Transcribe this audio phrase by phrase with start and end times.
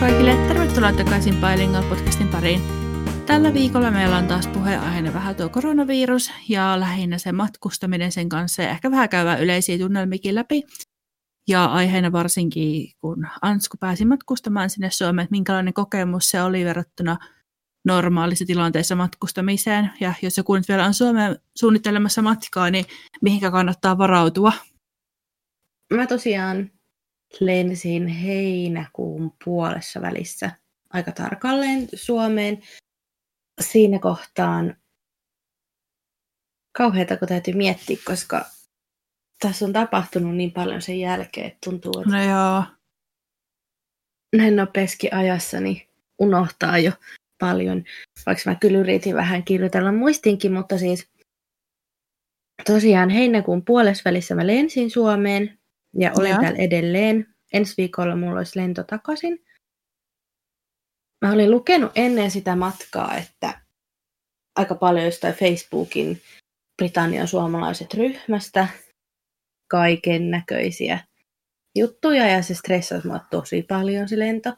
[0.00, 2.60] kaikille, tervetuloa takaisin Bilingual podcastin pariin.
[3.26, 8.62] Tällä viikolla meillä on taas puheenaiheena vähän tuo koronavirus ja lähinnä se matkustaminen sen kanssa
[8.62, 10.62] ja ehkä vähän käydään yleisiä tunnelmikin läpi.
[11.48, 17.16] Ja aiheena varsinkin, kun Ansku pääsi matkustamaan sinne Suomeen, että minkälainen kokemus se oli verrattuna
[17.86, 19.90] normaalissa tilanteessa matkustamiseen.
[20.00, 22.84] Ja jos joku nyt vielä on Suomeen suunnittelemassa matkaa, niin
[23.22, 24.52] mihinkä kannattaa varautua?
[25.94, 26.70] Mä tosiaan
[27.40, 30.50] lensin heinäkuun puolessa välissä
[30.90, 32.62] aika tarkalleen Suomeen.
[33.60, 34.76] Siinä kohtaan
[36.78, 38.44] kauheata, kun täytyy miettiä, koska
[39.40, 42.64] tässä on tapahtunut niin paljon sen jälkeen, että tuntuu, että No joo.
[44.36, 45.88] näin nopeasti ajassa niin
[46.18, 46.92] unohtaa jo
[47.40, 47.84] paljon.
[48.26, 51.10] Vaikka mä kyllä yritin vähän kirjoitella muistinkin, mutta siis
[52.66, 55.59] tosiaan heinäkuun puolessa välissä mä lensin Suomeen
[55.98, 56.40] ja olen Joo.
[56.40, 57.26] täällä edelleen.
[57.52, 59.44] Ensi viikolla mulla olisi lento takaisin.
[61.24, 63.60] Mä olin lukenut ennen sitä matkaa, että
[64.56, 66.22] aika paljon jostain Facebookin
[66.76, 68.68] Britannian suomalaiset ryhmästä
[69.68, 70.98] kaiken näköisiä
[71.76, 74.54] juttuja ja se stressasi mua tosi paljon se lento,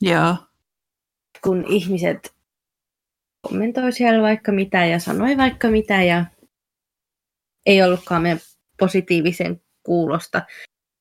[0.00, 0.36] Joo.
[1.44, 2.34] kun ihmiset
[3.48, 6.24] kommentoi siellä vaikka mitä ja sanoi vaikka mitä ja
[7.66, 8.40] ei ollutkaan meidän
[8.78, 10.42] positiivisen kuulosta.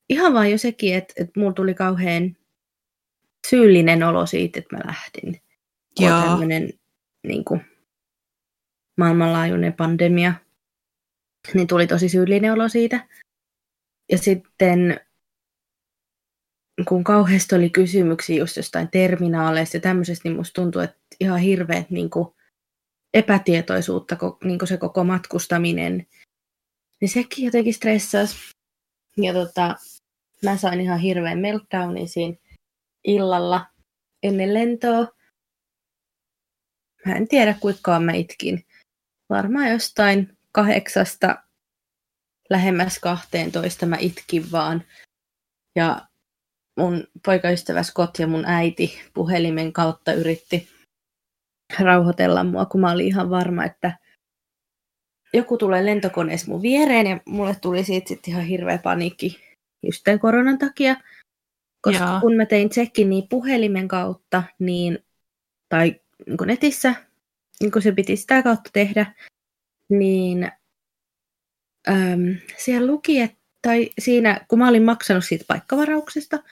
[0.10, 2.38] Ihan vaan jo sekin, että, että mulla tuli kauhean
[3.50, 5.42] syyllinen olo siitä, että mä lähdin.
[5.98, 6.22] Kun on Joo.
[6.22, 6.70] tämmöinen
[7.28, 7.62] niin kuin,
[8.98, 10.34] maailmanlaajuinen pandemia,
[11.54, 13.08] niin tuli tosi syyllinen olo siitä.
[14.12, 15.00] Ja sitten
[16.88, 21.90] kun kauheasti oli kysymyksiä just jostain terminaaleista ja tämmöisestä, niin musta tuntuu, että ihan hirveät
[21.90, 22.28] niin kuin,
[23.14, 26.08] epätietoisuutta, niin kuin se koko matkustaminen,
[27.02, 28.53] niin sekin jotenkin stressasi.
[29.18, 29.76] Ja tota,
[30.44, 32.38] mä sain ihan hirveän meltdownin siinä
[33.04, 33.66] illalla
[34.24, 35.08] ennen lentoa.
[37.06, 38.66] Mä en tiedä kuinka mä itkin.
[39.30, 41.44] Varmaan jostain kahdeksasta
[42.50, 44.84] lähemmäs 12 mä itkin vaan.
[45.76, 46.08] Ja
[46.78, 50.70] mun poikaystävä Scott ja mun äiti puhelimen kautta yritti
[51.80, 53.98] rauhoitella mua, kun mä olin ihan varma, että
[55.34, 59.40] joku tulee lentokoneessa mun viereen ja mulle tuli siitä sitten ihan hirveä paniikki
[59.84, 60.96] just tämän koronan takia.
[61.82, 62.20] Koska Joo.
[62.22, 65.00] kun mä tein tsekin niin puhelimen kautta, niin,
[65.70, 66.96] tai niin kuin netissä,
[67.60, 69.14] niin kuin se piti sitä kautta tehdä,
[69.90, 70.52] niin
[71.90, 76.44] äm, siellä luki, että, tai siinä, kun mä olin maksanut siitä paikkavarauksesta,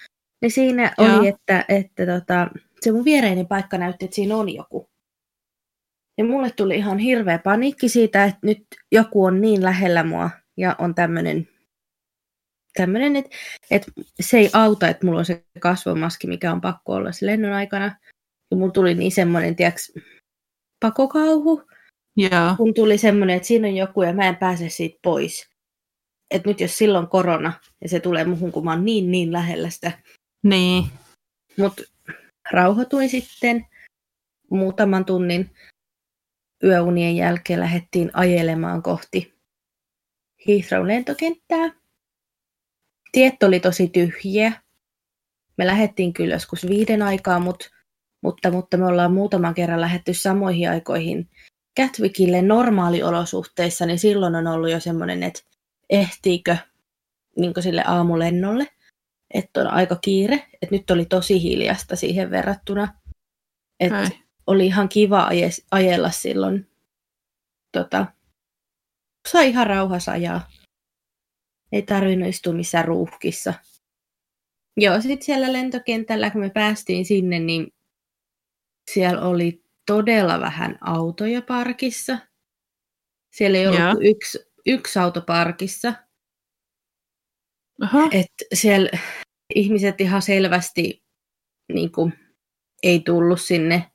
[0.42, 1.20] niin siinä Joo.
[1.20, 2.48] oli, että, että tota,
[2.82, 4.91] se mun viereinen paikka näytti, että siinä on joku.
[6.22, 10.76] Ja mulle tuli ihan hirveä paniikki siitä, että nyt joku on niin lähellä mua ja
[10.80, 11.48] on tämmöinen,
[12.74, 13.30] tämmöinen että,
[13.72, 17.54] että se ei auta, että mulla on se kasvomaski, mikä on pakko olla se lennon
[17.54, 17.96] aikana.
[18.52, 19.82] Ja mulla tuli niin semmoinen, tiedätkö,
[20.80, 21.64] pakokauhu,
[22.18, 22.56] Joo.
[22.58, 25.50] kun tuli semmoinen, että siinä on joku ja mä en pääse siitä pois.
[26.32, 29.70] Että nyt jos silloin korona ja se tulee muhun, kun mä oon niin niin lähellä
[29.70, 29.92] sitä.
[30.44, 30.84] Niin.
[31.58, 31.84] Mutta
[32.52, 33.66] rauhoituin sitten
[34.52, 35.50] muutaman tunnin
[36.64, 39.34] yöunien jälkeen lähdettiin ajelemaan kohti
[40.48, 41.72] Heathrow lentokenttää.
[43.12, 44.52] Tiet oli tosi tyhjiä.
[45.58, 47.70] Me lähdettiin kyllä joskus viiden aikaa, mutta,
[48.24, 51.30] mutta, mutta me ollaan muutaman kerran lähetty samoihin aikoihin
[51.82, 55.42] Gatwickille normaaliolosuhteissa, niin silloin on ollut jo semmoinen, että
[55.90, 56.58] ehtiikö
[57.38, 58.68] niin sille aamulennolle,
[59.34, 62.88] että on aika kiire, että nyt oli tosi hiljasta siihen verrattuna.
[63.80, 64.21] Että.
[64.52, 66.72] Oli ihan kiva aje- ajella silloin.
[67.72, 68.06] Tota,
[69.32, 70.48] sai ihan rauhassa ajaa.
[71.72, 73.54] Ei tarvinnut istua missään ruuhkissa.
[74.78, 77.74] Joo, sitten siellä lentokentällä, kun me päästiin sinne, niin
[78.92, 82.18] siellä oli todella vähän autoja parkissa.
[83.36, 83.96] Siellä ei ollut Joo.
[84.02, 85.94] yksi, yksi auto parkissa.
[87.82, 88.10] Aha.
[88.12, 88.90] että siellä
[89.56, 91.04] ihmiset ihan selvästi
[91.74, 92.14] niin kuin,
[92.84, 93.91] ei tullut sinne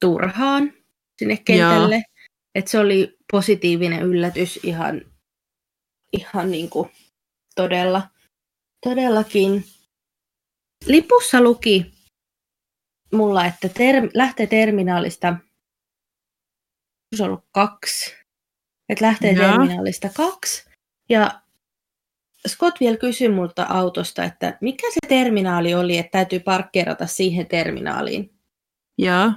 [0.00, 0.72] turhaan
[1.18, 2.02] sinne kentälle.
[2.54, 5.02] Että se oli positiivinen yllätys ihan,
[6.12, 6.90] ihan niin kuin,
[7.54, 8.08] todella,
[8.84, 9.64] todellakin.
[10.86, 11.92] Lipussa luki
[13.12, 15.36] mulla, että ter- lähtee terminaalista,
[17.16, 18.14] se on ollut kaksi,
[18.88, 19.46] että lähtee Joo.
[19.46, 20.70] terminaalista kaksi.
[21.08, 21.40] Ja
[22.48, 28.34] Scott vielä kysyi multa autosta, että mikä se terminaali oli, että täytyy parkkeerata siihen terminaaliin.
[28.98, 29.32] Joo.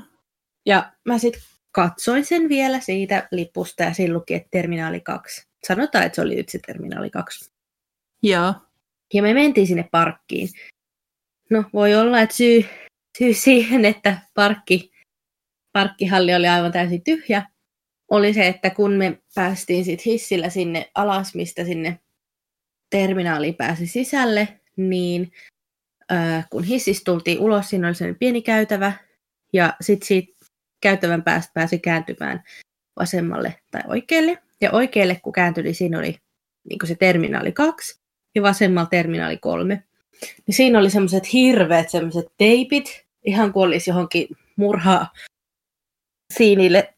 [0.66, 5.48] Ja mä sitten katsoin sen vielä siitä lipusta ja siinä luki, että terminaali 2.
[5.68, 7.52] Sanotaan, että se oli nyt se terminaali 2.
[8.24, 8.54] Joo.
[9.14, 10.50] Ja me mentiin sinne parkkiin.
[11.50, 12.66] No voi olla, että syy,
[13.18, 14.92] syy siihen, että parkki,
[15.72, 17.46] parkkihalli oli aivan täysin tyhjä,
[18.12, 22.00] oli se, että kun me päästiin sit hissillä sinne alas, mistä sinne
[22.90, 25.32] terminaaliin pääsi sisälle, niin
[26.12, 28.94] äh, kun hissistä tultiin ulos, siinä oli sellainen pieni käytävä,
[29.54, 30.33] ja sitten siitä
[30.84, 32.44] käytävän päästä pääsi kääntymään
[33.00, 34.38] vasemmalle tai oikealle.
[34.62, 36.18] Ja oikealle kun kääntyi, niin siinä oli
[36.70, 38.02] niin se terminaali 2
[38.36, 39.84] ja vasemmalla terminaali 3.
[40.48, 45.14] Niin siinä oli semmoiset hirveät semmoiset teipit, ihan kuin olisi johonkin murhaa
[46.34, 46.94] siinille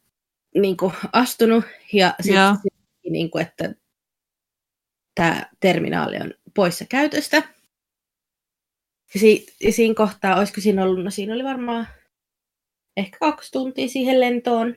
[0.55, 1.65] niin kuin astunut.
[1.93, 2.71] Ja sitten
[3.09, 3.75] niin kuin, että
[5.15, 7.37] tämä terminaali on poissa käytöstä.
[9.13, 11.87] Ja, si- ja siinä kohtaa, olisiko siinä ollut, no siinä oli varmaan
[12.97, 14.75] ehkä kaksi tuntia siihen lentoon.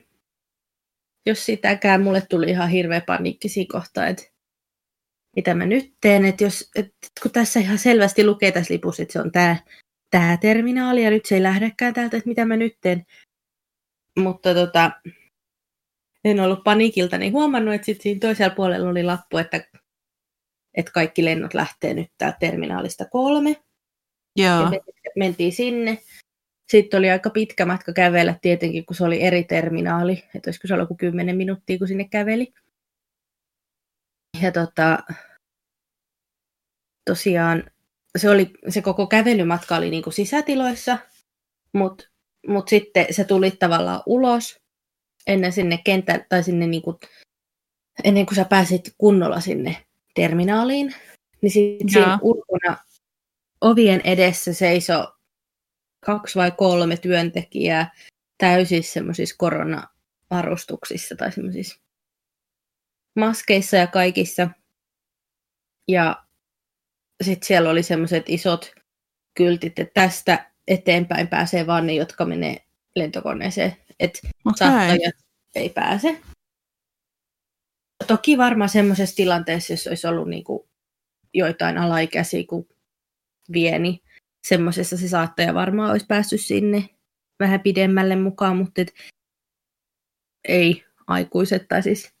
[1.25, 4.23] Jos sitäkään, mulle tuli ihan hirveä paniikki siinä kohtaa, että
[5.35, 9.13] mitä mä nyt teen, että jos, että kun tässä ihan selvästi lukee tässä lipussa, että
[9.13, 9.55] se on tämä,
[10.09, 13.05] tämä terminaali ja nyt se ei lähdekään täältä, että mitä mä nyt teen.
[14.19, 14.91] Mutta tota,
[16.23, 19.67] en ollut paniikilta niin huomannut, että sitten siinä toisella puolella oli lappu, että,
[20.73, 23.55] että kaikki lennot lähtee nyt täältä terminaalista kolme.
[24.35, 24.61] Joo.
[24.61, 24.79] Ja me
[25.15, 25.97] mentiin sinne.
[26.69, 30.23] Sitten oli aika pitkä matka kävellä tietenkin, kun se oli eri terminaali.
[30.35, 32.53] Että olisiko se ollut kuin 10 minuuttia, kun sinne käveli.
[34.41, 34.99] Ja tota,
[37.09, 37.63] tosiaan
[38.17, 40.97] se, oli, se koko kävelymatka oli niin kuin sisätiloissa,
[41.73, 42.07] mutta
[42.47, 44.59] mut sitten se tuli tavallaan ulos
[45.27, 46.97] ennen sinne kentän, tai sinne niin kuin,
[48.03, 49.85] ennen kuin sä pääsit kunnolla sinne
[50.15, 50.95] terminaaliin,
[51.41, 52.77] niin sitten siinä ulkona
[53.61, 55.18] ovien edessä seiso
[56.05, 57.91] kaksi vai kolme työntekijää
[58.37, 61.79] täysissä semmoisissa koronavarustuksissa tai semmoisissa
[63.15, 64.49] maskeissa ja kaikissa.
[65.87, 66.23] Ja
[67.23, 68.71] sitten siellä oli semmoiset isot
[69.33, 72.57] kyltit, että tästä eteenpäin pääsee vaan ne, jotka menee
[72.95, 73.75] lentokoneeseen.
[73.99, 74.53] Että okay.
[74.57, 75.15] saattajat
[75.55, 76.21] ei pääse.
[78.07, 80.69] Toki varmaan semmoisessa tilanteessa, jos olisi ollut niinku
[81.33, 82.67] joitain alaikäisiä, kun
[83.51, 84.03] vieni,
[84.47, 86.89] semmoisessa se saattaja varmaan olisi päässyt sinne
[87.39, 88.93] vähän pidemmälle mukaan, mutta et
[90.47, 92.13] ei aikuiset tai siis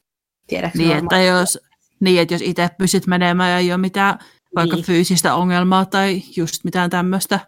[0.75, 1.59] niin, että jos,
[1.99, 4.19] niin, että jos itse pystyt menemään ja ei ole mitään
[4.55, 4.85] vaikka niin.
[4.85, 7.39] fyysistä ongelmaa tai just mitään tämmöistä.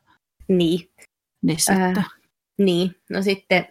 [0.48, 0.92] Niin.
[1.42, 1.98] Niin, sitten.
[1.98, 2.10] Äh,
[2.58, 3.68] niin, no sitten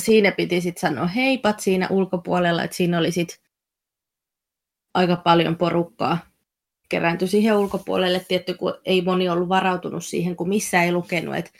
[0.00, 3.38] siinä piti sitten sanoa heipat siinä ulkopuolella, että siinä oli sitten
[4.94, 6.29] aika paljon porukkaa
[6.90, 8.24] kerääntyi siihen ulkopuolelle.
[8.28, 11.50] Tietty, kun ei moni ollut varautunut siihen, kun missä ei lukenut, että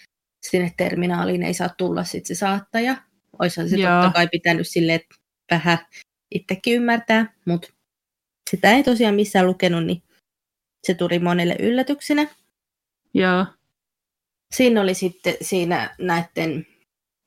[0.42, 2.96] sinne terminaaliin ei saa tulla sitten se saattaja.
[3.38, 4.02] Olisihan se Joo.
[4.02, 5.14] totta kai pitänyt sille, että
[5.50, 5.78] vähän
[6.30, 7.68] itsekin ymmärtää, mutta
[8.50, 10.02] sitä ei tosiaan missään lukenut, niin
[10.86, 12.26] se tuli monelle yllätyksenä.
[13.14, 13.46] Joo.
[14.54, 16.66] Siinä oli sitten siinä näiden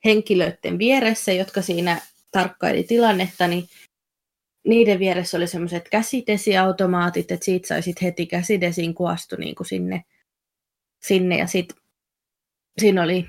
[0.06, 2.02] henkilöiden vieressä, jotka siinä
[2.32, 3.68] tarkkaili tilannetta, niin
[4.68, 10.04] niiden vieressä oli semmoiset käsidesiautomaatit, että siitä saisit heti käsidesin kuastu niin kuin sinne,
[11.02, 11.78] sinne ja sitten
[12.82, 13.28] siinä oli,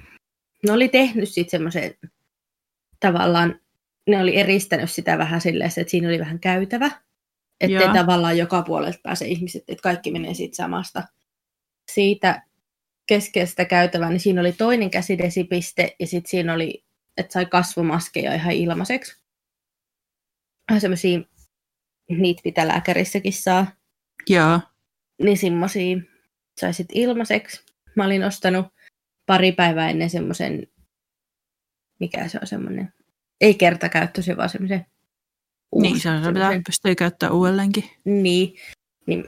[0.66, 1.94] ne oli tehnyt sitten semmoisen
[3.00, 3.60] tavallaan
[4.06, 6.90] ne oli eristänyt sitä vähän silleen, että siinä oli vähän käytävä.
[7.60, 11.02] Että tavallaan joka puolelta pääse ihmiset, että kaikki menee siitä samasta.
[11.92, 12.42] Siitä
[13.06, 16.84] keskeisestä käytävää, niin siinä oli toinen käsidesipiste ja sitten siinä oli,
[17.16, 19.23] että sai kasvomaskeja ihan ilmaiseksi.
[20.78, 21.20] Semmoisia,
[22.10, 23.66] niitä pitää lääkärissäkin saa.
[24.28, 24.60] Joo.
[25.22, 25.96] Niin semmoisia
[26.60, 27.64] saisit ilmaiseksi.
[27.96, 28.66] Mä olin ostanut
[29.26, 30.66] pari päivää ennen semmoisen,
[32.00, 32.92] mikä se on semmoinen,
[33.40, 34.86] ei kertakäyttöisiä, vaan semmoisen
[35.80, 37.90] Niin, se on pitää pystyy käyttämään uudelleenkin.
[38.04, 38.56] Niin,
[39.06, 39.24] niin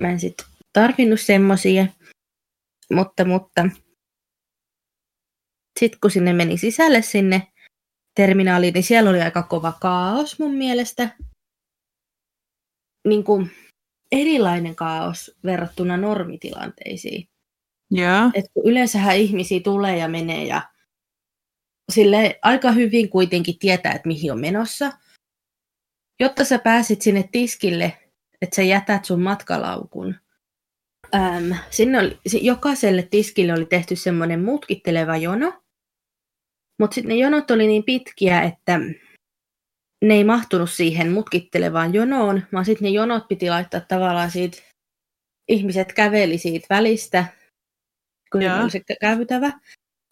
[0.00, 1.86] mä en sitten tarvinnut semmoisia,
[2.92, 3.68] mutta, mutta
[5.80, 7.52] sitten kun sinne meni sisälle sinne
[8.16, 11.16] terminaaliin, niin siellä oli aika kova kaos mun mielestä.
[13.08, 13.50] Niin kuin
[14.12, 17.28] erilainen kaos verrattuna normitilanteisiin.
[17.98, 18.30] Yeah.
[18.34, 20.62] Et kun yleensähän ihmisiä tulee ja menee ja
[21.92, 24.92] sille aika hyvin kuitenkin tietää, että mihin on menossa.
[26.20, 27.98] Jotta sä pääsit sinne tiskille,
[28.42, 30.14] että sä jätät sun matkalaukun.
[31.14, 35.62] Ähm, sinne oli, jokaiselle tiskille oli tehty semmoinen mutkitteleva jono,
[36.78, 38.80] mutta sitten ne jonot oli niin pitkiä, että
[40.04, 44.58] ne ei mahtunut siihen mutkittelevaan jonoon, vaan sitten ne jonot piti laittaa tavallaan siitä,
[45.48, 47.24] ihmiset käveli siitä välistä,
[48.32, 49.52] kun se oli se käytävä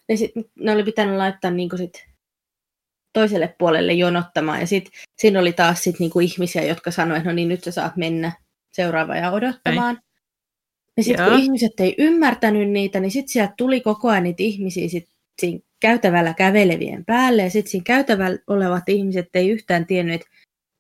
[0.09, 2.07] niin sit, ne oli pitänyt laittaa niin sit
[3.13, 4.61] toiselle puolelle jonottamaan.
[4.61, 7.71] Ja sitten siinä oli taas sit niinku ihmisiä, jotka sanoivat, että no niin, nyt sä
[7.71, 8.33] saat mennä
[8.73, 9.97] seuraava ja odottamaan.
[9.97, 10.03] Ei.
[10.97, 14.89] Ja sitten kun ihmiset ei ymmärtänyt niitä, niin sitten sieltä tuli koko ajan niitä ihmisiä
[14.89, 15.09] sit
[15.41, 17.43] siinä käytävällä kävelevien päälle.
[17.43, 20.27] Ja sitten siinä käytävällä olevat ihmiset ei yhtään tiennyt, että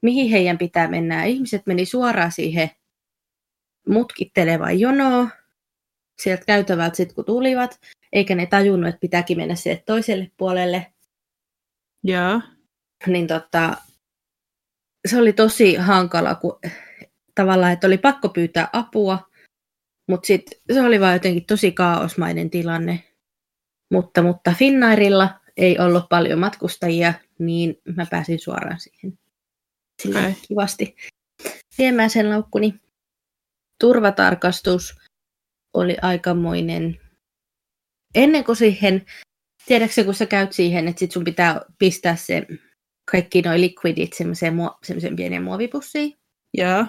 [0.02, 1.24] mihin heidän pitää mennä.
[1.24, 2.70] Ihmiset meni suoraan siihen
[3.88, 5.30] mutkittelevaan jonoon
[6.22, 7.80] sieltä käytävältä sitten kun tulivat,
[8.12, 10.86] eikä ne tajunnut, että pitääkin mennä sieltä toiselle puolelle.
[12.04, 12.40] Joo.
[13.06, 13.76] Niin tota,
[15.08, 16.60] se oli tosi hankala, kun
[17.34, 19.18] tavallaan, että oli pakko pyytää apua,
[20.08, 23.13] mutta sitten se oli vaan jotenkin tosi kaosmainen tilanne.
[23.90, 29.18] Mutta, mutta Finnairilla ei ollut paljon matkustajia, niin mä pääsin suoraan siihen
[30.08, 30.32] okay.
[30.48, 30.96] kivasti
[31.78, 32.74] viemään sen laukkuni.
[33.80, 34.94] Turvatarkastus
[35.74, 37.00] oli aikamoinen.
[38.14, 39.06] Ennen kuin siihen,
[39.66, 42.46] tiedätkö kun sä käyt siihen, että sit sun pitää pistää se
[43.10, 46.14] kaikki noin liquidit semmoiseen, muo- semmoiseen pieneen muovipussiin.
[46.54, 46.86] Joo.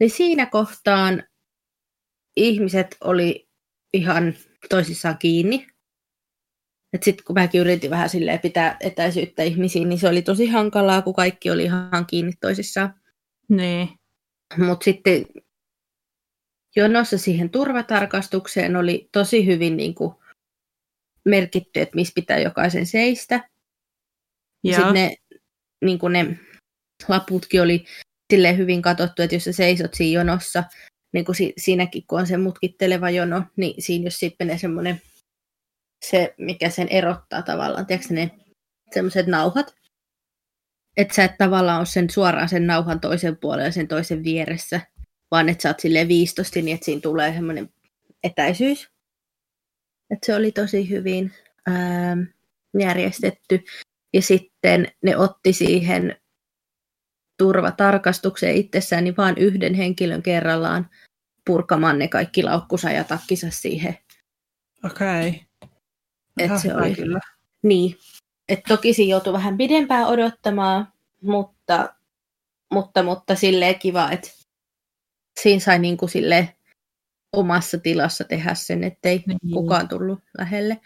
[0.00, 1.22] Niin siinä kohtaan
[2.36, 3.48] ihmiset oli
[3.94, 4.34] ihan
[4.68, 5.66] toisissaan kiinni.
[6.92, 11.02] Et sitten kun mäkin yritin vähän silleen pitää etäisyyttä ihmisiin, niin se oli tosi hankalaa,
[11.02, 12.94] kun kaikki oli ihan kiinni toisissaan.
[13.48, 13.88] Niin.
[14.56, 15.26] Mutta sitten
[16.76, 20.14] jonossa siihen turvatarkastukseen oli tosi hyvin niin kuin
[21.24, 23.48] merkitty, että missä pitää jokaisen seistä.
[24.64, 25.16] Ja sitten ne,
[25.84, 26.38] niin kuin ne
[27.08, 27.84] laputkin oli
[28.32, 30.64] silleen hyvin katsottu, että jos sä seisot siinä jonossa,
[31.12, 35.00] niin kuin si- siinäkin kun on se mutkitteleva jono, niin siinä jos sitten menee semmoinen,
[36.06, 38.30] se mikä sen erottaa tavallaan, tiedätkö ne
[38.94, 39.74] semmoiset nauhat,
[40.96, 44.80] että sä et tavallaan ole sen suoraan sen nauhan toisen puolella ja sen toisen vieressä,
[45.30, 47.68] vaan että sä oot silleen viistosti niin, että siinä tulee semmoinen
[48.24, 48.90] etäisyys.
[50.10, 51.32] Että se oli tosi hyvin
[51.66, 52.16] ää,
[52.78, 53.64] järjestetty.
[54.14, 56.16] Ja sitten ne otti siihen
[57.38, 60.90] turvatarkastukseen itsessään niin vain yhden henkilön kerrallaan
[61.46, 63.98] purkamaan ne kaikki laukkusa ja takkisa siihen.
[64.84, 65.28] Okei.
[65.28, 65.51] Okay.
[66.62, 67.20] Se oli kyllä.
[67.62, 67.96] Niin.
[68.48, 71.94] Et toki siinä joutui vähän pidempään odottamaan, mutta,
[72.72, 74.28] mutta, mutta silleen kiva, että
[75.40, 76.56] siinä sai niin kuin sille
[77.32, 79.38] omassa tilassa tehdä sen, ettei niin.
[79.52, 80.80] kukaan tullut lähelle.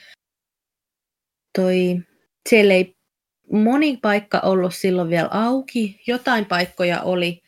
[1.58, 2.00] Toi,
[2.48, 2.96] siellä ei
[3.52, 6.00] moni paikka ollut silloin vielä auki.
[6.06, 7.42] Jotain paikkoja oli.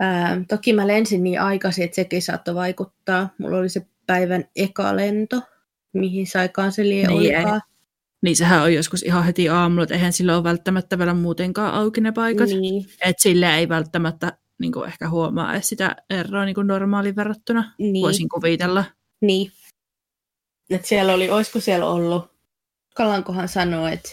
[0.00, 3.28] Ää, toki mä lensin niin aikaisin, että sekin saattoi vaikuttaa.
[3.38, 5.42] Mulla oli se päivän eka lento,
[5.98, 7.60] mihin sai kanselien niin, olkaa.
[8.22, 12.00] Niin sehän on joskus ihan heti aamulla, että eihän sillä ole välttämättä vielä muutenkaan auki
[12.00, 12.48] ne paikat.
[12.48, 12.86] Niin.
[13.04, 17.74] Että sille ei välttämättä niin kuin ehkä huomaa edes sitä eroa niin kuin normaaliin verrattuna,
[17.78, 18.02] niin.
[18.02, 18.84] voisin kuvitella.
[19.20, 19.52] Niin.
[20.70, 22.30] Et siellä oli, olisiko siellä ollut,
[22.94, 24.10] kallankohan sanoa, että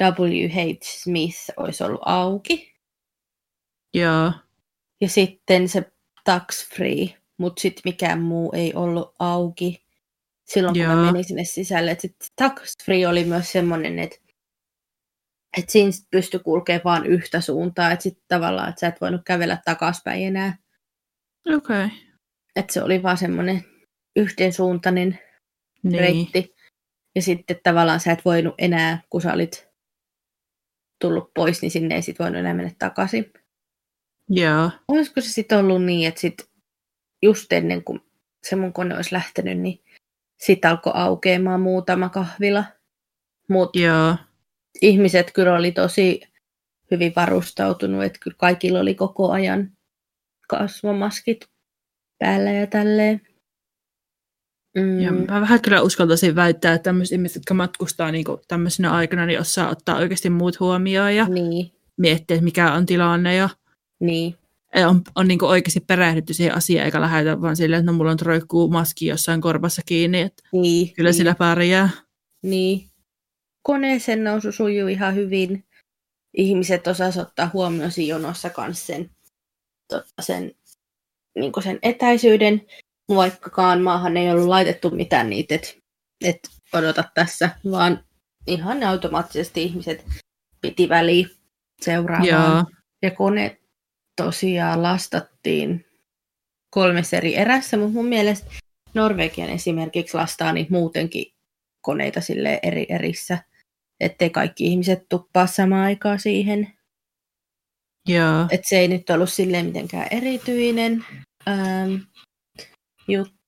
[0.00, 0.82] W.H.
[0.82, 2.74] Smith olisi ollut auki.
[3.94, 4.32] Joo.
[5.00, 5.92] Ja sitten se
[6.24, 9.84] tax free, mutta sitten mikään muu ei ollut auki
[10.54, 10.94] silloin, kun Joo.
[10.94, 11.96] mä menin sinne sisälle.
[11.98, 14.16] Sitten tax free oli myös semmoinen, että
[15.58, 19.58] että siinä pystyi kulkemaan vain yhtä suuntaa, että sitten tavallaan, että sä et voinut kävellä
[19.64, 20.58] takaspäin enää.
[21.48, 21.84] Okei.
[21.84, 21.88] Okay.
[22.56, 23.64] Että se oli vaan semmoinen
[24.16, 25.18] yhdensuuntainen
[25.82, 26.00] niin.
[26.00, 26.54] reitti.
[27.14, 29.68] Ja sitten tavallaan sä et voinut enää, kun sä olit
[31.00, 33.32] tullut pois, niin sinne ei sit voinut enää mennä takaisin.
[34.28, 34.70] Joo.
[34.88, 36.50] Olisiko se sitten ollut niin, että sit
[37.22, 38.00] just ennen kuin
[38.42, 39.84] se mun kone olisi lähtenyt, niin
[40.44, 42.64] sitten alkoi aukeamaan muutama kahvila.
[43.48, 44.14] Mut Joo
[44.82, 46.20] ihmiset kyllä oli tosi
[46.90, 49.72] hyvin varustautunut, että kyllä kaikilla oli koko ajan
[50.48, 51.48] kasvomaskit
[52.18, 53.20] päällä ja tälleen.
[54.76, 55.00] Mm.
[55.00, 59.40] Ja mä vähän kyllä uskaltaisin väittää, että tämmöiset ihmiset, jotka matkustaa niin tämmöisenä aikana, niin
[59.40, 61.72] osaa ottaa oikeasti muut huomioon ja niin.
[61.96, 63.34] miettiä, että mikä on tilanne.
[63.34, 63.48] Ja
[64.00, 64.36] niin.
[64.74, 68.20] On, on niin oikeasti perehdytty siihen asiaan, eikä lähdetä vaan silleen, että no mulla on
[68.22, 71.14] roikkuu maski jossain korvassa kiinni, että niin, kyllä niin.
[71.14, 71.90] sillä pärjää.
[72.42, 72.90] Niin,
[73.62, 75.64] koneeseen nousu sujuu ihan hyvin.
[76.36, 79.10] Ihmiset osasivat ottaa huomioon siinä jonossa kanssa sen,
[79.88, 80.54] tota, sen,
[81.38, 82.62] niin sen etäisyyden,
[83.14, 85.68] vaikkakaan maahan ei ollut laitettu mitään niitä, että
[86.24, 86.38] et
[86.72, 88.04] odota tässä, vaan
[88.46, 90.04] ihan automaattisesti ihmiset
[90.60, 91.30] piti väliin
[91.80, 92.28] seuraamaan.
[92.28, 92.64] Joo.
[93.02, 93.59] Ja kone
[94.24, 95.84] tosiaan lastattiin
[96.70, 98.46] kolmessa eri erässä, mutta mun mielestä
[98.94, 101.24] Norvegian esimerkiksi lastaa niitä muutenkin
[101.80, 103.38] koneita sille eri erissä
[104.00, 106.72] ettei kaikki ihmiset tuppaa samaan aikaan siihen.
[108.08, 108.46] Joo.
[108.50, 111.04] Et se ei nyt ollut silleen mitenkään erityinen
[111.48, 111.94] ähm,
[113.08, 113.40] juttu.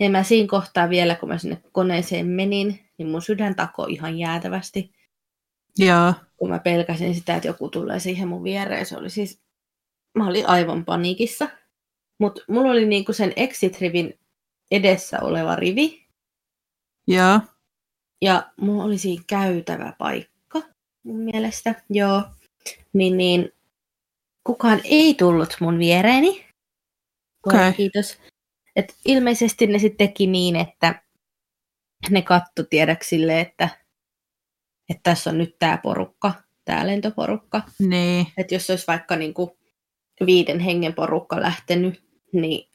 [0.00, 4.18] Ja mä siinä kohtaa vielä, kun mä sinne koneeseen menin, niin mun sydän takoi ihan
[4.18, 4.92] jäätävästi.
[5.78, 6.14] Joo.
[6.36, 8.86] Kun mä pelkäsin sitä, että joku tulee siihen mun viereen.
[8.86, 9.41] Se oli siis,
[10.18, 11.48] mä olin aivan paniikissa.
[12.18, 14.18] Mutta mulla oli niinku sen exit-rivin
[14.70, 16.06] edessä oleva rivi.
[17.06, 17.40] Joo.
[18.22, 20.62] Ja mulla oli siinä käytävä paikka
[21.02, 21.74] mun mielestä.
[21.90, 22.22] Joo.
[22.92, 23.52] Niin, niin
[24.44, 26.46] kukaan ei tullut mun viereeni.
[27.46, 27.72] Okei.
[27.72, 28.18] Kiitos.
[28.76, 31.02] Et ilmeisesti ne sitten teki niin, että
[32.10, 33.68] ne katto tiedäks sille, että,
[34.88, 36.32] että tässä on nyt tämä porukka,
[36.64, 37.62] tämä lentoporukka.
[37.78, 38.26] Niin.
[38.36, 39.58] Että jos olisi vaikka niinku
[40.26, 42.68] viiden hengen porukka lähtenyt, niin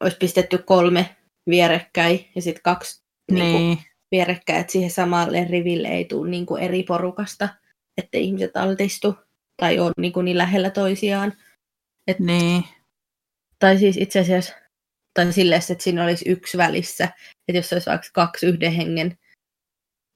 [0.00, 1.16] olisi pistetty kolme
[1.50, 3.78] vierekkäin ja sitten kaksi niinku, Niin.
[4.10, 7.48] vierekkäin, että siihen samalle riville ei tule niinku eri porukasta,
[7.96, 9.14] että ihmiset altistu
[9.56, 11.32] tai on niinku niin lähellä toisiaan.
[12.18, 12.64] Niin.
[13.58, 14.54] Tai siis itse asiassa,
[15.14, 17.04] tai silleen, että siinä olisi yksi välissä,
[17.48, 19.18] että jos olisi vaikka kaksi yhden hengen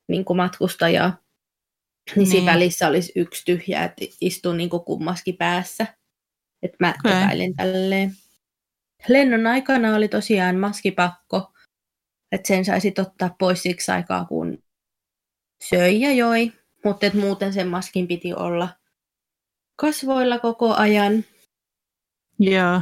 [0.08, 2.54] niin kuin matkustajaa, niin, niin siinä Niin.
[2.54, 5.86] välissä olisi yksi tyhjä, että istuu niin kuin kummaskin päässä.
[6.62, 7.22] Että mä Okei.
[7.22, 8.12] epäilen tälleen.
[9.08, 11.52] Lennon aikana oli tosiaan maskipakko,
[12.32, 14.62] että sen saisit ottaa pois siksi aikaa, kun
[15.68, 16.52] söi ja joi,
[16.84, 18.68] mutta et muuten sen maskin piti olla
[19.76, 21.24] kasvoilla koko ajan.
[22.38, 22.80] Joo.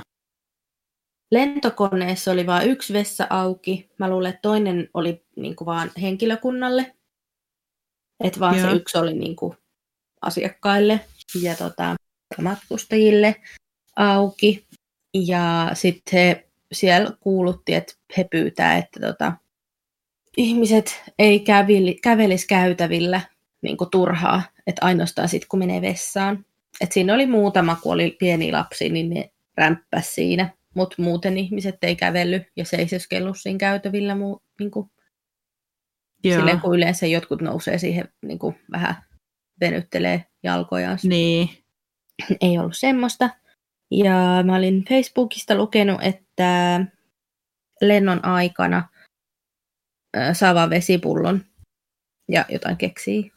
[1.31, 3.91] Lentokoneessa oli vain yksi vessa auki.
[3.99, 6.95] Mä luulen, että toinen oli niinku vaan henkilökunnalle.
[8.25, 8.71] Että vaan Joo.
[8.71, 9.57] se yksi oli niinku
[10.21, 11.01] asiakkaille
[11.43, 11.97] ja tota,
[12.43, 13.37] matkustajille
[13.99, 14.67] auki.
[15.15, 19.33] Ja sitten he siellä kuulutti, että he pyytää, että tota,
[20.37, 23.21] ihmiset ei käveli, kävelisi käytävillä
[23.63, 26.45] niinku turhaa, että ainoastaan sitten kun menee vessaan.
[26.81, 31.85] Et siinä oli muutama, kun oli pieni lapsi, niin ne rämppäs siinä mutta muuten ihmiset
[31.85, 34.91] ei kävellyt ja seisoskellut siinä käytävillä muu, niin kuin,
[36.25, 36.37] Joo.
[36.37, 38.95] silleen, kun yleensä jotkut nousee siihen niin kuin, vähän
[39.61, 40.99] venyttelee jalkojaan.
[41.03, 41.49] Niin.
[42.41, 43.31] Ei ollut semmoista.
[43.91, 46.81] Ja mä olin Facebookista lukenut, että
[47.81, 48.89] lennon aikana
[50.33, 51.45] saa vaan vesipullon
[52.29, 53.33] ja jotain keksii.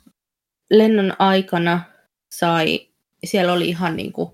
[0.70, 1.82] Lennon aikana
[2.34, 2.90] sai,
[3.24, 4.32] siellä oli ihan niin kuin,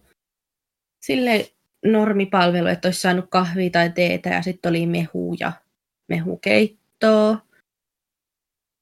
[1.02, 1.52] sille
[1.86, 5.52] normipalvelu, että olisi saanut kahvia tai teetä ja sitten oli mehu ja
[6.08, 7.38] mehukeittoa.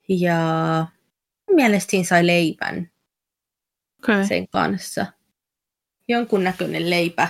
[0.10, 0.40] Ja
[1.48, 2.92] mun mielestä siinä sai leivän
[4.04, 4.28] Okei.
[4.28, 5.06] sen kanssa.
[6.08, 7.28] Jonkun näköinen leipä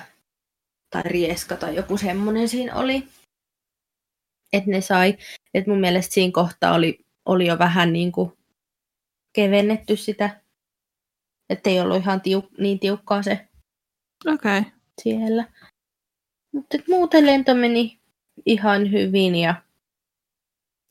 [0.89, 3.07] tai rieska tai joku semmoinen siinä oli.
[4.53, 5.17] Että ne sai.
[5.53, 8.31] Että mun mielestä siinä kohtaa oli, oli jo vähän niin kuin
[9.33, 10.41] kevennetty sitä.
[11.49, 13.47] Että ei ollut ihan tiu, niin tiukkaa se
[14.25, 14.61] Okei.
[15.01, 15.47] siellä.
[16.51, 17.99] Mutta muuten lento meni
[18.45, 19.61] ihan hyvin ja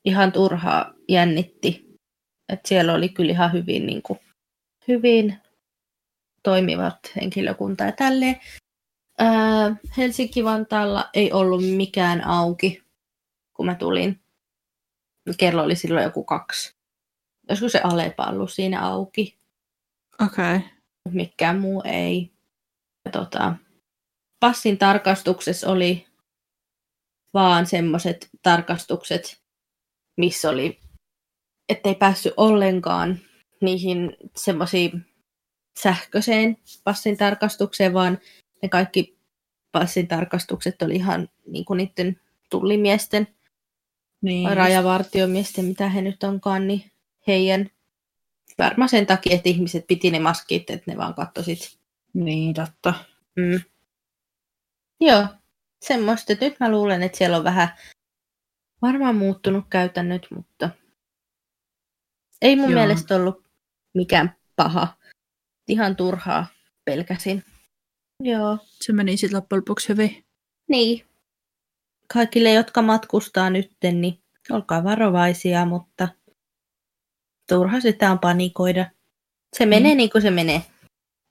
[0.05, 1.85] ihan turhaa jännitti.
[2.49, 4.18] Et siellä oli kyllä ihan hyvin, niin kuin,
[4.88, 5.38] hyvin
[6.44, 8.40] toimivat henkilökunta ja tälleen.
[9.18, 12.83] Ää, Helsinki-Vantaalla ei ollut mikään auki,
[13.54, 14.20] kun mä tulin.
[15.38, 16.76] Kello oli silloin joku kaksi.
[17.48, 19.38] Olisiko se Alepa ollut siinä auki?
[20.22, 20.61] Okei.
[21.09, 22.30] mikään muu ei.
[23.04, 23.54] Ja tota,
[24.40, 26.07] passin tarkastuksessa oli
[27.35, 29.42] vaan semmoiset tarkastukset,
[30.16, 30.80] missä oli,
[31.68, 33.18] ettei päässyt ollenkaan
[33.61, 35.07] niihin semmoisiin
[35.82, 38.18] sähköiseen passin tarkastukseen, vaan
[38.62, 39.18] ne kaikki
[39.72, 43.28] passin tarkastukset oli ihan niin kuin niiden tullimiesten,
[44.22, 44.56] Niin.
[44.56, 46.90] rajavartiomiesten, mitä he nyt onkaan, niin
[47.26, 47.70] heidän
[48.58, 51.78] varmaan sen takia, että ihmiset piti ne maskit, että ne vaan kattoisit
[52.14, 52.94] Niin, totta.
[53.37, 53.60] Mm.
[55.00, 55.26] Joo,
[55.82, 56.32] semmoista.
[56.40, 57.68] Nyt mä luulen, että siellä on vähän
[58.82, 60.70] varmaan muuttunut käytännöt, mutta
[62.42, 62.70] ei mun.
[62.70, 62.80] Joo.
[62.80, 63.44] mielestä ollut
[63.94, 64.96] mikään paha.
[65.68, 66.46] Ihan turhaa
[66.85, 67.42] pelkäsin.
[68.22, 70.24] Joo, Se meni sitten loppujen lopuksi hyvin.
[70.68, 71.05] niin.
[72.14, 74.18] Kaikille, jotka matkustaa nytten, niin
[74.50, 76.09] olkaa varovaisia, mutta
[77.48, 78.90] turha sitä on panikoida.
[79.57, 79.96] Se menee Mm.
[79.96, 80.62] niin kuin se menee.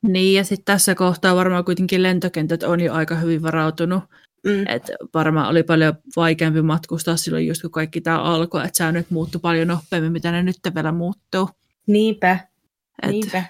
[0.07, 4.03] Niin, ja sitten tässä kohtaa varmaan kuitenkin lentokentät on jo aika hyvin varautunut.
[4.43, 4.67] Mm.
[4.67, 9.39] Et varmaan oli paljon vaikeampi matkustaa silloin just kun kaikki tämä alkoi, että säännöt muuttu
[9.39, 11.49] paljon nopeammin, mitä ne nyt vielä muuttuu.
[11.87, 12.39] Niinpä,
[13.03, 13.43] Et, niinpä.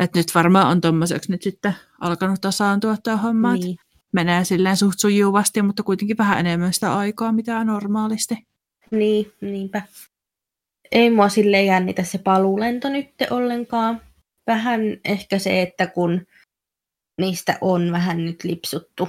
[0.00, 3.54] Et nyt varmaan on tuommoiseksi nyt sitten alkanut tasaantua tämä homma.
[3.54, 3.76] Niin.
[4.12, 8.46] Menee silleen suht sujuvasti, mutta kuitenkin vähän enemmän sitä aikaa, mitä normaalisti.
[8.90, 9.82] Niin, niinpä.
[10.92, 14.00] Ei mua sille jännitä se paluulento nyt ollenkaan.
[14.46, 16.26] Vähän ehkä se, että kun
[17.20, 19.08] niistä on vähän nyt lipsuttu,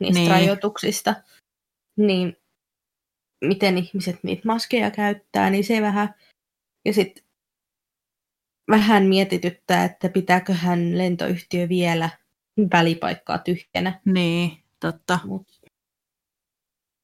[0.00, 0.30] niistä niin.
[0.30, 1.14] rajoituksista,
[1.96, 2.36] niin
[3.44, 6.14] miten ihmiset niitä maskeja käyttää, niin se vähän,
[6.84, 7.23] ja sitten
[8.70, 12.10] vähän mietityttää, että pitääköhän lentoyhtiö vielä
[12.72, 14.00] välipaikkaa tyhjänä.
[14.04, 15.18] Niin, totta.
[15.24, 15.48] Mut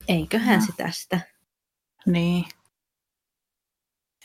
[0.08, 0.66] Eiköhän No.
[0.66, 1.20] se tästä.
[2.06, 2.44] Niin.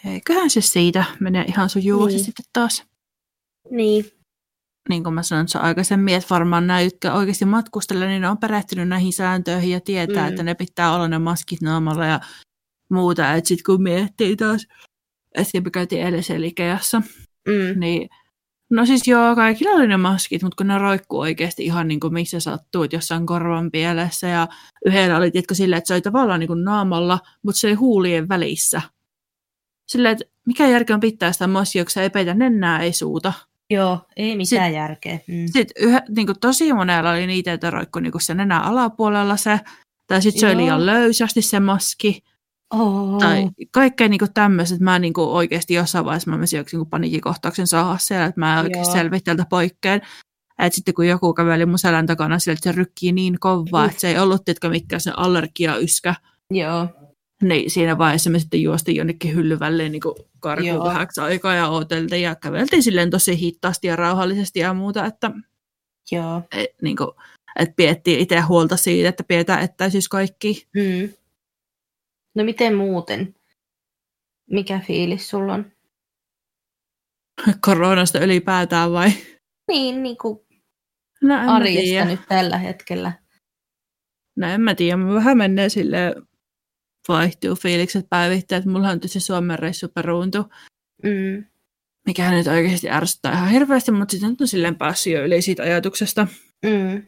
[0.06, 2.26] Eiköhän se siitä mene ihan sujuvasti Niin.
[2.26, 2.84] sitten taas.
[3.72, 4.06] Niin.
[4.90, 8.38] Niin kuin mä sanoin tuossa aikaisemmin, että varmaan nämä, jotka oikeasti matkustelevat, niin ne on
[8.38, 10.30] perehtynyt näihin sääntöihin ja tietää, Mm.
[10.30, 12.20] että ne pitää olla ne maskit naamalla ja
[12.90, 13.34] muuta.
[13.34, 14.68] Että sitten kun miettii taas,
[15.36, 17.02] että me käytiin eilen siellä Ikeassa,
[17.48, 17.80] Mm.
[17.80, 18.10] niin
[18.70, 22.14] No siis joo, kaikilla oli ne maskit, mutta kun ne roikkuu oikeasti ihan niin kuin
[22.14, 24.48] missä sattuu, että jossain korvan pielessä ja
[24.86, 28.30] yhdellä oli tiedätkö silleen, että se oli tavallaan niin kuin naamalla, mutta se oli huulien
[28.30, 28.82] välissä.
[29.88, 33.34] Silleen, että mikä järki on pitää sitä maskia, kun se ei peitä nenää, ei suuta.
[33.70, 35.20] Joo, ei mitään järkeä.
[35.28, 35.46] Mm.
[35.46, 39.38] Sitten yhä, niin kuin tosi monella oli niitä, että roikkui niin kuin se nenä alapuolella
[39.38, 39.60] se,
[40.08, 42.24] tai sitten se oli liian löysästi se maski.
[42.74, 43.20] Oh.
[43.20, 47.68] Tai kaikkea niin tämmöiset, mä niin kuin oikeasti jossain vaiheessa mä menisin joku niin paniikkikohtauksen
[47.68, 48.84] saada siellä, että mä Joo.
[48.84, 50.02] selviä tältä poikkeen.
[50.60, 54.00] Että sitten kun joku käveli mun selän takana sille, että se rykkii niin kovaa, että
[54.00, 56.16] se ei ollut, tiedätkö, mikään se allergiayskä,
[56.52, 56.88] Joo.
[57.44, 60.02] niin siinä vaiheessa me sitten juostiin jonnekin hyllyvälle niin
[60.40, 65.32] karkuun vähäksi aikaa ja odoteltiin ja käveltiin silleen tosi hitaasti ja rauhallisesti ja muuta, että
[66.12, 66.42] Joo.
[66.52, 67.12] et, niin kuin,
[67.60, 70.68] että piettiin itse huolta siitä, että pidetään etäisyys kaikki.
[70.76, 71.10] Mm.
[72.36, 73.36] No miten muuten?
[74.52, 75.72] Mikä fiilis sulla on?
[77.62, 79.10] Koronasta ylipäätään vai?
[79.68, 80.40] Niin, niin kuin
[81.22, 82.06] No arjesta tiedä.
[82.06, 83.12] nyt tällä hetkellä.
[84.38, 86.16] No en mä tiedä, mä vähän menee sille
[87.08, 90.38] vaihtuu fiilikset päivittäin, että mulla on tosi Suomen reissu peruuntu,
[91.04, 91.46] Mm.
[92.08, 96.28] mikä nyt oikeasti ärsyttää ihan hirveästi, mutta sitten on silleen päässyt jo yli siitä ajatuksesta,
[96.66, 97.04] Mm.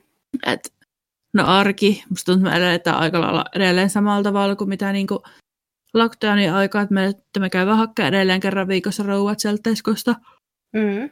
[0.45, 0.69] että
[1.37, 5.23] no arki, musta tuntuu, että me eletään aika lailla edelleen samalla tavalla kuin mitä niinku
[5.93, 10.15] lockdownin aikaa, että me, että me käydään hakkeen edelleen kerran viikossa rouvat sieltä Teskosta.
[10.73, 11.09] Mm.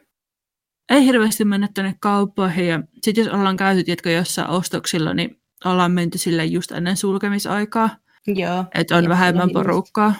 [0.90, 5.92] Ei hirveästi mennä tuonne kauppoihin ja sitten jos ollaan käyty, tiedätkö, jossain ostoksilla, niin ollaan
[5.92, 7.90] menty sille just ennen sulkemisaikaa,
[8.26, 8.64] Joo.
[8.74, 10.14] että on Ja vähemmän porukkaa.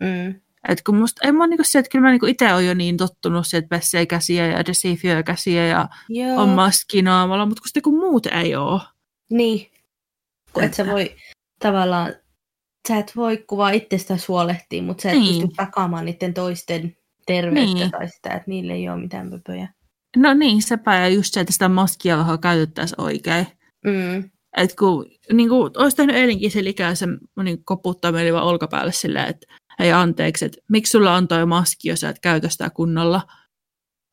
[0.00, 0.40] Mm.
[0.68, 2.96] Et kun musta, ei mä niinku se, että kyllä mä niinku itse olen jo niin
[2.96, 6.42] tottunut siihen, että pessee käsiä ja desifioi käsiä ja Joo.
[6.42, 8.80] on maski naamalla, mutta kun sitten kun muut ei ole.
[9.30, 9.70] Niin.
[10.52, 11.16] Kun et sä Että- voi
[11.58, 12.14] tavallaan,
[12.88, 15.42] sä et voi kuvaa itsestä huolehtia, mutta sä et Niin.
[15.42, 17.90] pysty takaamaan niiden toisten terveyttä Niin.
[17.90, 19.68] tai sitä, että niille ei ole mitään pöpöjä.
[20.16, 23.46] No niin, sepä ja just se, että sitä maskia vähän käytettäisiin oikein.
[23.84, 24.30] Mm.
[24.56, 29.28] Et kun niin kuin, olisi tehnyt eilenkin sen ikäisen niin koputtaa meille vaan olkapäälle silleen,
[29.28, 29.46] että
[29.78, 33.22] hei anteeksi, että miksi sulla on toi maski, jos sä et käytä sitä kunnolla.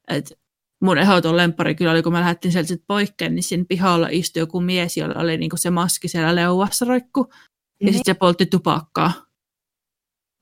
[0.07, 0.39] Et
[0.83, 4.39] mun ehdoton lemppari kyllä oli, kun mä lähdettiin sieltä sit poikkeen, niin siinä pihalla istui
[4.39, 7.27] joku mies, jolla oli niin kuin se maski siellä leuassa roikku.
[7.31, 7.37] Ja
[7.85, 7.93] Niin.
[7.93, 9.13] sitten se poltti tupakkaa.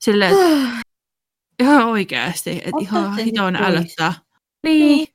[0.04, 0.82] Silleen, että
[1.64, 3.56] ihan oikeasti, että ihan sit pois.
[3.62, 4.14] ällöttää.
[4.64, 5.08] Niin.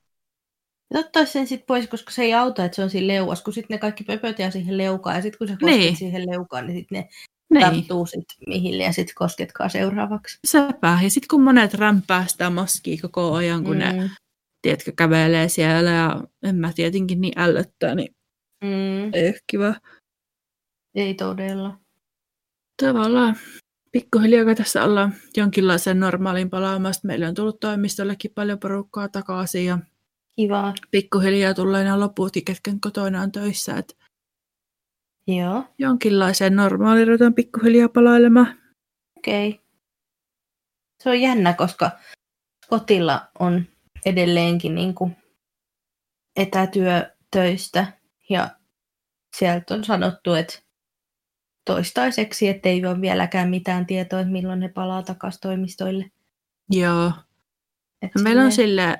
[0.95, 3.75] Ottaisi sen sitten pois, koska se ei auta, että se on siinä leuas, kun sitten
[3.75, 5.95] ne kaikki pöpöt jää siihen leukaan, ja sitten kun sä kosket Niin.
[5.95, 7.09] siihen leukaan, niin sitten ne
[7.49, 7.61] Niin.
[7.61, 10.39] tarttuu sit mihille, ja sitten kosketkaa seuraavaksi.
[10.47, 10.99] Sepä.
[11.03, 13.79] Ja sitten kun monet rämpää sitä maskia koko ajan, kun mm.
[13.79, 14.09] ne.
[14.67, 18.15] Tiedätkö, kävelee siellä ja en mä tietenkin niin ällöttää, niin
[18.63, 19.13] Mm.
[19.13, 19.75] ei ole kiva.
[20.95, 21.79] Ei todella.
[22.83, 23.35] Tavallaan
[23.91, 27.07] pikkuhiljaa tässä ollaan jonkinlaisen normaalin palaamasta.
[27.07, 29.79] Meillä on tullut toimistollekin paljon porukkaa takaisin ja
[30.35, 30.73] Kiva.
[30.91, 33.77] pikkuhiljaa tulee nämä loputkin, ketkä kotona on töissä.
[33.77, 33.93] Että
[35.27, 38.57] Joo, jonkinlaiseen normaaliin ruvetaan pikkuhiljaa palailemaan.
[39.17, 39.49] okei.
[39.49, 39.61] Okay.
[41.03, 41.91] Se on jännä, koska
[42.69, 43.63] kotilla on
[44.09, 45.17] edelleenkin niin kuin
[46.35, 47.87] etätyötöistä
[48.29, 48.49] ja
[49.35, 50.59] sieltä on sanottu, että
[51.65, 56.11] toistaiseksi, että ei ole vieläkään mitään tietoa, että milloin ne palaa takaisin toimistoille.
[56.71, 57.11] Joo.
[58.01, 58.99] Et meillä on sille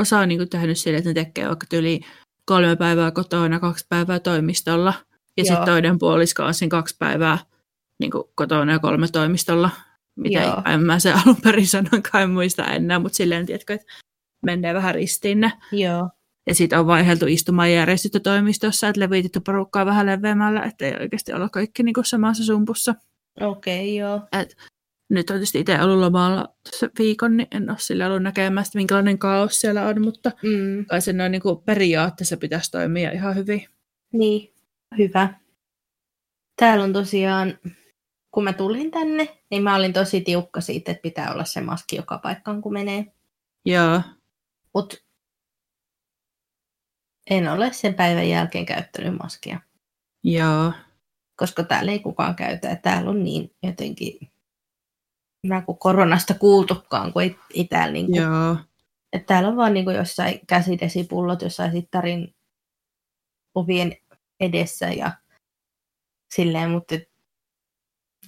[0.00, 2.00] osa on niinku tehnyt sille, että ne tekee vaikka yli
[2.46, 4.94] kolme päivää kotona, kaksi päivää toimistolla.
[5.36, 7.38] Ja sitten toinen puolisko on siinä kaksi päivää
[8.00, 9.70] niin kotona ja kolme toimistolla.
[10.16, 10.62] Miten Joo.
[10.66, 13.86] en mä se alun perin sanoinkaan, en muista enää, mutta silleen, tiedätkö, että
[14.44, 15.52] menee vähän ristiin ne.
[15.72, 16.10] Joo,
[16.46, 21.48] Ja sitten on vaiheltu istumaan järjestetty toimistossa, että levitetty porukkaa vähän leveämmällä, ettei oikeasti olla
[21.48, 22.94] kaikki niin samassa sumpussa.
[23.40, 24.20] okei, okay, joo.
[25.10, 28.78] Nyt on tietysti itse ollut lomalla tässä viikon, niin en ole sillä ollut näkemässä, että
[28.78, 33.34] minkälainen kaos siellä on, mutta Mm, kai se noin niin kuin periaatteessa pitäisi toimia ihan
[33.36, 33.66] hyvin.
[34.12, 34.52] niin,
[34.98, 35.34] hyvä.
[36.56, 37.58] Täällä on tosiaan,
[38.30, 41.96] kun mä tulin tänne, niin mä olin tosi tiukka siitä, että pitää olla se maski
[41.96, 43.06] joka paikkaan, kun menee.
[43.64, 44.00] Joo,
[44.74, 44.96] Mutta
[47.30, 49.60] en ole sen päivän jälkeen käyttänyt maskia,
[50.24, 50.72] joo,
[51.36, 52.68] koska täällä ei kukaan käytä.
[52.68, 54.32] Ja täällä on niin jotenkin,
[55.46, 58.56] mä kun koronasta kuultukaan, kun ei, ei täällä niin kuin, joo,
[59.12, 62.34] että täällä on vaan niin kuin jossain käsidesipullot jossain sittarin
[63.54, 63.96] ovien
[64.40, 65.12] edessä ja
[66.34, 67.10] silleen, mutta et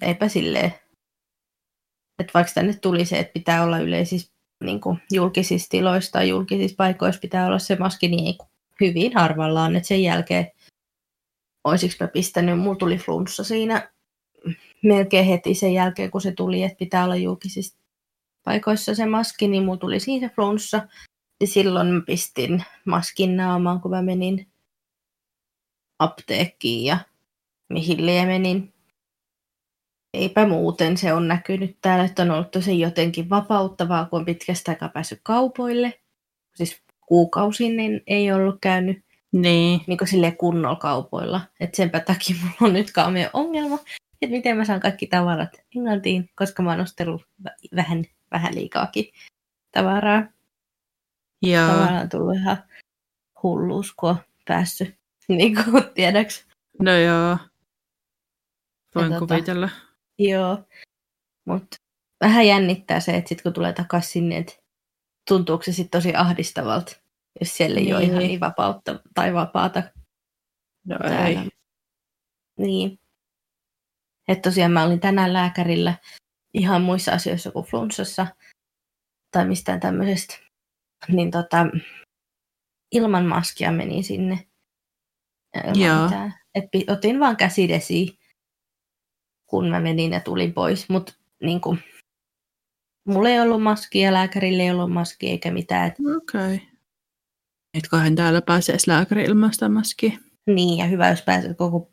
[0.03, 0.75] eipä silleen.
[2.19, 6.77] Että vaikka tänne tuli se, että pitää olla yleisissä niin kuin julkisissa tiloissa tai julkisissa
[6.77, 8.39] paikoissa pitää olla se maski, niin
[8.81, 9.77] hyvin harvallaan.
[9.77, 10.51] Että sen jälkeen
[11.65, 13.93] olisiko mä pistänyt, mulla tuli flunssa siinä
[14.83, 17.79] melkein heti sen jälkeen, kun se tuli, että pitää olla julkisissa
[18.45, 20.89] paikoissa se maski, niin mulla tuli siinä se flunssa.
[21.41, 24.49] Ja silloin mä pistin maskin naamaan, kun mä menin
[25.99, 26.99] apteekkiin ja
[27.69, 28.73] mihin liemenin.
[30.17, 34.71] Eipä muuten se on näkynyt täällä, että on ollut tosi jotenkin vapauttavaa, kun on pitkästä
[34.73, 36.01] aikaa päässyt kaupoille.
[36.55, 39.81] Siis kuukausin niin ei ollut käynyt Niin.
[39.87, 41.41] niin kuin silleen kunnolla kaupoilla.
[41.61, 43.79] Et senpä takia mulla on nyt kaamea ongelma,
[44.23, 49.05] että miten mä saan kaikki tavarat Englantiin, koska mä oon ostellut vä- vähän, vähän liikaakin
[49.73, 50.23] tavaraa.
[51.43, 51.67] Joo.
[51.67, 52.57] Tavallaan on tullut ihan
[53.43, 54.17] hulluus, kun on
[54.49, 54.95] päässyt,
[55.29, 56.47] niin kuin tiedäks.
[56.83, 57.39] No joo.
[58.95, 59.69] Voin Ja tota- kuvitella.
[60.19, 60.65] Joo,
[61.45, 61.77] mutta
[62.21, 64.53] vähän jännittää se, että sit kun tulee takaisin sinne, että
[65.29, 66.97] tuntuuko se sitten tosi ahdistavalta,
[67.41, 68.29] jos siellä ei ole ihan Niin.
[68.29, 69.83] niin vapautta tai vapaata
[70.87, 71.27] No täällä.
[71.43, 71.51] ei.
[72.59, 72.99] Niin.
[74.29, 75.95] Että tosiaan mä olin tänään lääkärillä
[76.55, 78.27] ihan muissa asioissa kuin flunssassa
[79.31, 80.35] tai mistään tämmöisestä.
[81.09, 81.67] Niin tota,
[82.93, 84.47] ilman maskia menin sinne.
[85.75, 86.05] Joo.
[86.05, 86.35] mitään.
[86.55, 88.19] Et pi- otin vaan käsidesi,
[89.47, 90.89] kun mä menin ja tulin pois.
[90.89, 91.79] Mutta niin kuin,
[93.09, 95.93] mulla ei ollut maskia, lääkärille ei ollut maskia eikä mitään.
[96.17, 96.55] Okei.
[96.55, 96.59] Okay.
[97.79, 100.19] Etköhän täällä pääse edes lääkäri ilman sitä maskia.
[100.47, 101.93] niin, ja hyvä, jos pääset koko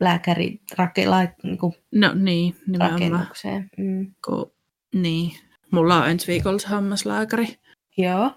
[0.00, 3.70] lääkäri rake, lai, niin kuin No niin, rakennukseen.
[3.78, 4.14] Mm.
[4.24, 4.52] Kun,
[4.94, 5.32] niin.
[5.70, 7.58] Mulla on ensi viikolla hammaslääkäri.
[7.96, 8.30] Joo.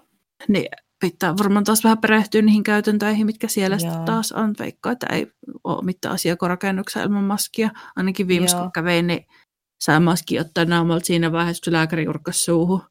[0.48, 0.66] Niin
[1.00, 3.80] pitää varmaan taas vähän perehtyä niihin käytäntöihin, mitkä siellä Joo.
[3.80, 4.54] sitten taas on.
[4.58, 5.32] Veikkaa, että ei
[5.64, 7.70] ole mitään asiaa kuin rakennuksen ilman maskia.
[7.96, 8.62] Ainakin viimeksi Joo.
[8.62, 9.26] kun kävin, niin
[9.80, 12.82] sai maski ottaa naamalta siinä vaiheessa, kun lääkäri kurkkasi suuhun.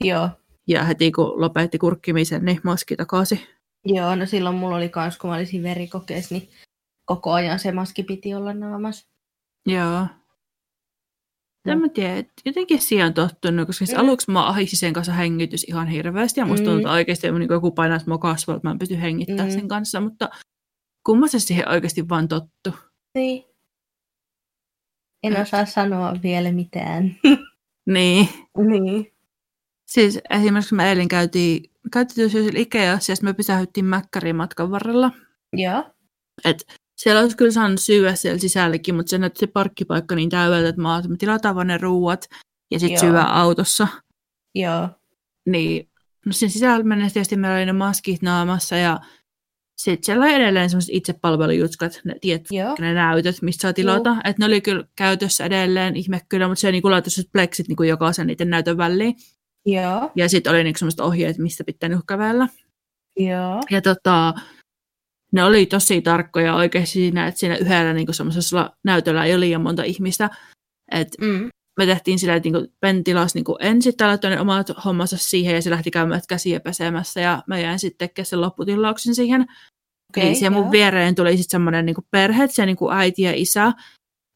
[0.00, 0.30] Joo.
[0.66, 3.40] Ja heti kun lopetti kurkkimisen, niin maski takaisin.
[3.84, 6.48] Joo, no silloin mulla oli kans, kun mä olisin verikokeessa, niin
[7.04, 9.06] koko ajan se maski piti olla naamassa.
[9.66, 10.06] Joo.
[11.66, 14.04] En mä tiedä, että jotenkin siihen on tottunut, koska siis Mm.
[14.04, 16.64] aluksi mä ahdisin sen kanssa hengitys ihan hirveästi, ja musta Mm.
[16.64, 19.52] tuntuu että oikeasti, että niin joku painaisi mua kasvoilla, että mä en pysty hengittämään Mm.
[19.54, 20.28] sen kanssa, mutta
[21.06, 22.70] kumma se siihen oikeasti vaan tottu.
[23.14, 23.44] Niin.
[25.22, 27.16] En osaa sanoa vielä mitään.
[27.86, 28.28] Niin.
[28.68, 29.12] niin.
[29.88, 35.10] Siis esimerkiksi me eilen käytiin, käytiin tuossa Ikeassa, ja sitten me pysähyttiin Mäkkäriin matkan varrella.
[35.52, 35.84] Joo.
[36.96, 40.82] Siellä olisi kyllä saanut syödä siellä sisälläkin, mutta se näytti se parkkipaikka niin täydeltä, että
[40.82, 42.24] mä ajattelin, että me tilataan vaan ne ruuat
[42.70, 43.88] ja sitten syödä autossa.
[44.54, 44.88] Joo.
[45.46, 45.88] Niin,
[46.26, 49.00] no sen sisällä mennessä tietysti meillä oli ne maskit naamassa ja
[49.76, 52.46] sitten siellä oli edelleen semmoiset itsepalvelujutskat, ne, tiedät,
[52.78, 54.16] ne näytöt, mistä saa tilata.
[54.24, 58.26] Että ne oli kyllä käytössä edelleen, ihme kyllä, mutta se niinku sellaiset pleksit niinku jokaisen
[58.26, 59.14] niiden näytön väliin.
[59.66, 60.10] Joo.
[60.16, 62.48] Ja sitten oli niinku semmoiset ohjeet, mistä pitää niinku kävellä.
[63.16, 63.60] Joo.
[63.70, 64.34] Ja tota,
[65.36, 69.62] ne oli tosi tarkkoja oikeasti siinä, että siinä yhdellä niinku semmoisella näytöllä ei ole liian
[69.62, 70.30] monta ihmistä.
[70.92, 71.48] Että Mm.
[71.78, 75.62] me tehtiin sillä, että niinku Ben tilasi niinku ensin täällä toinen omat hommansa siihen ja
[75.62, 79.42] se lähti käymään käsiä pesemässä ja mä jäin sitten tekemään sen lopputilauksen siihen.
[79.42, 80.72] Okay, niin siihen mun joo.
[80.72, 83.72] viereen tuli sitten semmoinen niinku perhe, se niinku äiti ja isä.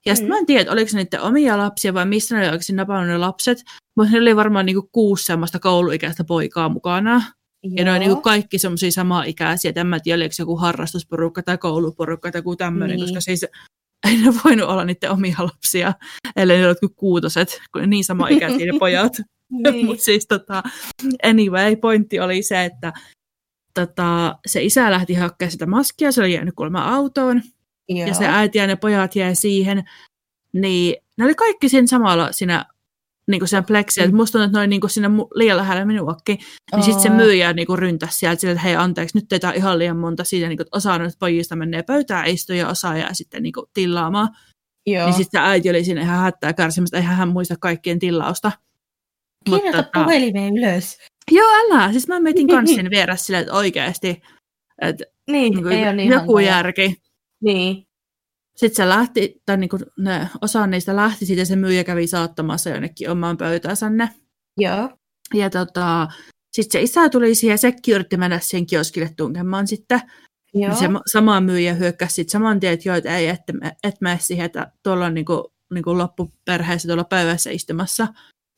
[0.06, 0.34] Ja sitten Mm.
[0.34, 3.18] mä en tiedä, oliko se niiden omia lapsia vai missä ne oli oikeasti napannut ne
[3.18, 3.58] lapset.
[3.96, 7.22] Mutta ne oli varmaan niinku kuusi semmoista kouluikäistä poikaa mukana.
[7.62, 11.42] Ja ne oli niinku kaikki semmoisia samaa-ikäisiä, että en mä tiedä, oliko se joku harrastusporukka
[11.42, 13.06] tai kouluporukka tai joku tämmöinen, Niin.
[13.06, 13.46] koska siis
[14.08, 15.94] ei ne voinut olla niiden omia lapsia,
[16.36, 19.12] ellei ne kuin kuutoset, kun ne niin sama-ikäisiä ne pojat.
[19.72, 19.86] niin.
[19.86, 20.62] Mutta siis tota,
[21.22, 22.92] anyway, pointti oli se, että
[23.74, 27.42] tota, se isä lähti hakemaan sitä maskia, se oli jäänyt kuulemma autoon,
[27.88, 28.08] Joo.
[28.08, 29.84] ja se äiti ja ne pojat jäi siihen,
[30.52, 32.64] niin ne oli kaikki siinä samalla siinä
[33.28, 35.84] niin kuin sen pleksiä, että musta tuntuu, että oli niin kuin siinä mu- liian lähellä
[35.84, 36.38] minuakin,
[36.72, 39.54] niin sitten se myyjä niin kuin ryntäsi sieltä sille, että hei anteeksi, nyt teitä on
[39.54, 42.96] ihan liian monta siitä, niin kuin, että osa noista pojista menee pöytään istuu ja osa
[42.96, 44.28] jää sitten niin kuin, tilaamaan.
[44.86, 45.06] Joo.
[45.06, 48.52] Niin sitten äiti oli siinä ihan hätää kärsimästä, eihän hän muista kaikkien tilausta.
[49.44, 50.98] Kirjoita tota- puhelimeen ylös.
[51.30, 51.92] Joo, älä.
[51.92, 54.22] Siis mä mietin kans siinä vieressä silleen, että oikeasti,
[54.82, 56.40] että Niin, niin ei ole niin joku hankala.
[56.42, 56.96] järki.
[57.42, 57.86] Niin.
[58.60, 62.70] Sitten se lähti, tai niin kuin ne, osa niistä lähti, sitten se myyjä kävi saattamassa
[62.70, 64.08] jonnekin omaan pöytäänsä ne.
[64.58, 64.90] Joo.
[65.34, 66.08] Ja tota,
[66.52, 70.00] sitten se isä tuli siihen ja sekin yritti mennä siihen kioskille tunkemaan sitten.
[70.54, 70.68] Joo.
[70.68, 73.40] Niin se ma- sama myyjä hyökkäsi sitten saman tien, että joo, että ei, et,
[73.84, 75.44] et mene siihen, että tuolla on niin kuin,
[75.74, 78.08] niin kuin loppuperheessä tuolla pöydässä istumassa.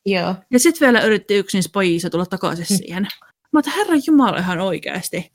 [0.06, 0.34] Joo.
[0.50, 2.76] Ja sitten vielä yritti yksi niistä pojista tulla takaisin Mm.
[2.76, 3.06] siihen.
[3.52, 5.32] Mutta herra Jumala ihan oikeasti.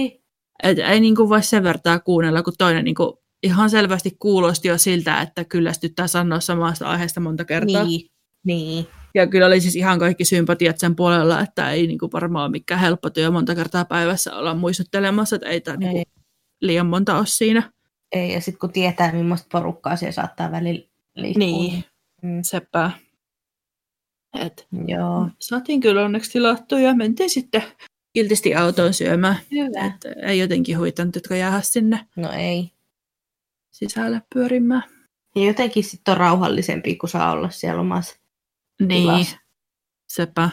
[0.00, 0.22] Niin.
[0.62, 5.20] Et ei niinku voi sen vertaa kuunnella, kun toinen niinku ihan selvästi kuulosti jo siltä,
[5.20, 7.84] että kyllästyttää sanoa samasta aiheesta monta kertaa.
[7.84, 8.10] Niin,
[8.44, 8.86] niin.
[9.14, 12.80] Ja kyllä oli siis ihan kaikki sympatiat sen puolella, että ei niin kuin varmaan mikään
[12.80, 16.06] helppo työ monta kertaa päivässä olla muistuttelemassa, että ei tämä niin
[16.60, 17.72] liian monta ole siinä.
[18.12, 21.38] Ei, ja sitten kun tietää, millaista porukkaa siellä saattaa välillä liikkua.
[21.38, 21.84] Niin,
[22.22, 22.42] mm.
[22.42, 22.90] sepä.
[24.40, 25.28] Et, Joo.
[25.40, 27.62] Saatiin kyllä onneksi tilattua ja mentiin sitten
[28.12, 29.36] kiltisti autoon syömään.
[29.50, 29.86] Hyvä.
[29.86, 32.70] Et ei jotenkin huitanut, jotka jäädä sinne No ei.
[33.78, 34.82] Sisälle pyörimään.
[35.36, 38.16] Ja jotenkin sitten on rauhallisempi, kun saa olla siellä omassa
[38.80, 39.36] Niin, tilassa.
[40.08, 40.50] sepä.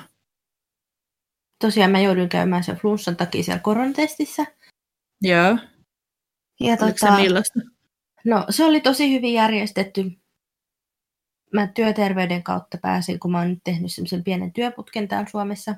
[1.61, 4.45] Tosiaan mä jouduin käymään sen flunssan takia siellä koronatestissä.
[5.21, 5.57] Joo.
[6.59, 7.59] Ja Oliko se tota, millaista?
[8.25, 10.11] no se oli tosi hyvin järjestetty.
[11.53, 15.75] Mä työterveyden kautta pääsin, kun mä oon nyt tehnyt semmoisen pienen työputken täällä Suomessa.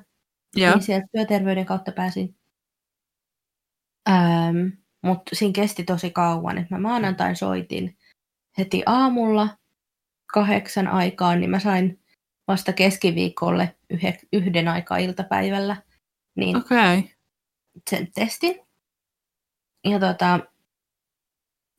[0.56, 0.74] Joo.
[0.74, 2.36] Niin sieltä työterveyden kautta pääsin.
[4.08, 4.68] Ähm,
[5.06, 6.58] Mutta siinä kesti tosi kauan.
[6.58, 7.96] Et mä maanantain soitin
[8.58, 9.48] heti aamulla
[10.26, 12.00] kahdeksan aikaan, niin mä sain
[12.48, 15.76] vasta keskiviikolle yhe, yhden aikaa iltapäivällä
[16.36, 16.56] niin.
[16.56, 17.02] Okay.
[17.90, 18.60] sen testin.
[19.84, 20.40] Ja tota,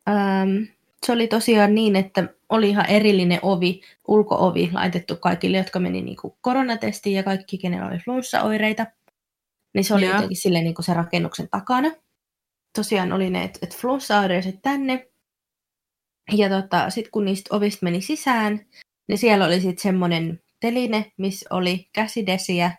[0.10, 0.63] ähm,
[1.06, 6.38] se oli tosiaan niin, että oli ihan erillinen ovi, ulkoovi laitettu kaikille, jotka meni niinku
[6.42, 8.86] koronatestiin ja kaikki, kenellä oli flunssaoireita.
[9.74, 10.13] Niin se oli Joo.
[10.13, 11.92] jotenkin silleen niinku se rakennuksen takana.
[12.78, 15.08] Tosiaan oli ne, että et flunssaoireiset tänne.
[16.32, 18.66] Ja tota, sitten kun niistä ovista meni sisään,
[19.08, 22.72] niin siellä oli sitten semmoinen teline, missä oli käsidesiä,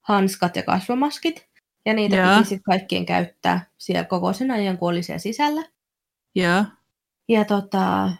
[0.00, 1.48] hanskat ja kasvomaskit.
[1.86, 2.36] Ja niitä Joo.
[2.36, 5.62] piti sitten kaikkien käyttää siellä koko sen ajan, kun oli siellä sisällä.
[6.34, 6.64] Joo.
[7.28, 8.10] Ja tota,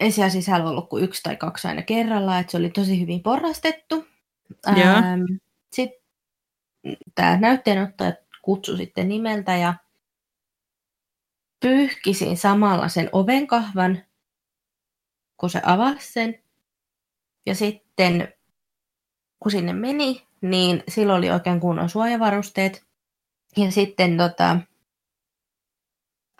[0.00, 3.22] ei siellä sisällä ollut kuin yksi tai kaksi aina kerrallaan, että se oli tosi hyvin
[3.22, 4.06] porrastettu.
[4.66, 4.96] Joo.
[5.72, 6.00] Sitten
[7.14, 8.12] tämä näytteenottaja
[8.42, 9.74] kutsui sitten nimeltä ja
[11.62, 14.02] pyyhkisin samalla sen ovenkahvan,
[15.36, 16.42] kun se avasi sen.
[17.46, 18.34] Ja sitten
[19.40, 22.84] kun sinne meni, niin silloin oli oikein kunnon suojavarusteet.
[23.56, 24.50] Ja sitten tota,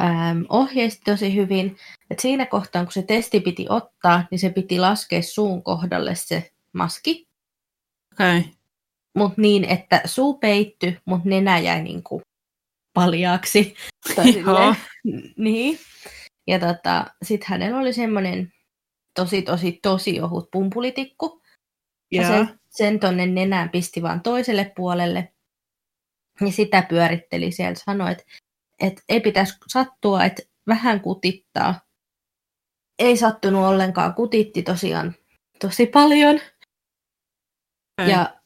[0.03, 1.77] äm, ohjeisti tosi hyvin,
[2.11, 6.53] että siinä kohtaa, kun se testi piti ottaa, niin se piti laskea suun kohdalle se
[6.73, 7.29] maski.
[8.13, 8.43] Okay.
[9.17, 12.22] mutta niin, että suu peitty, mutta nenä jäi niin kuin
[12.95, 13.75] paljaaksi.
[14.17, 14.75] Tai Joo.
[15.37, 15.79] niin.
[16.47, 18.53] Ja tota, sitten hänellä oli semmoinen
[19.15, 21.43] tosi, tosi, tosi ohut pumpulitikku.
[22.13, 22.31] Ja Joo.
[22.31, 25.33] sen, sen tonne nenään pisti vaan toiselle puolelle.
[26.41, 27.75] Ja sitä pyöritteli siellä.
[27.75, 28.25] Sanoi, että,
[28.81, 31.81] että ei pitäisi sattua, että vähän kutittaa.
[32.99, 34.15] Ei sattunut ollenkaan.
[34.15, 35.15] Kutitti tosiaan
[35.61, 36.41] tosi paljon.
[38.01, 38.13] Okei.
[38.13, 38.41] Ja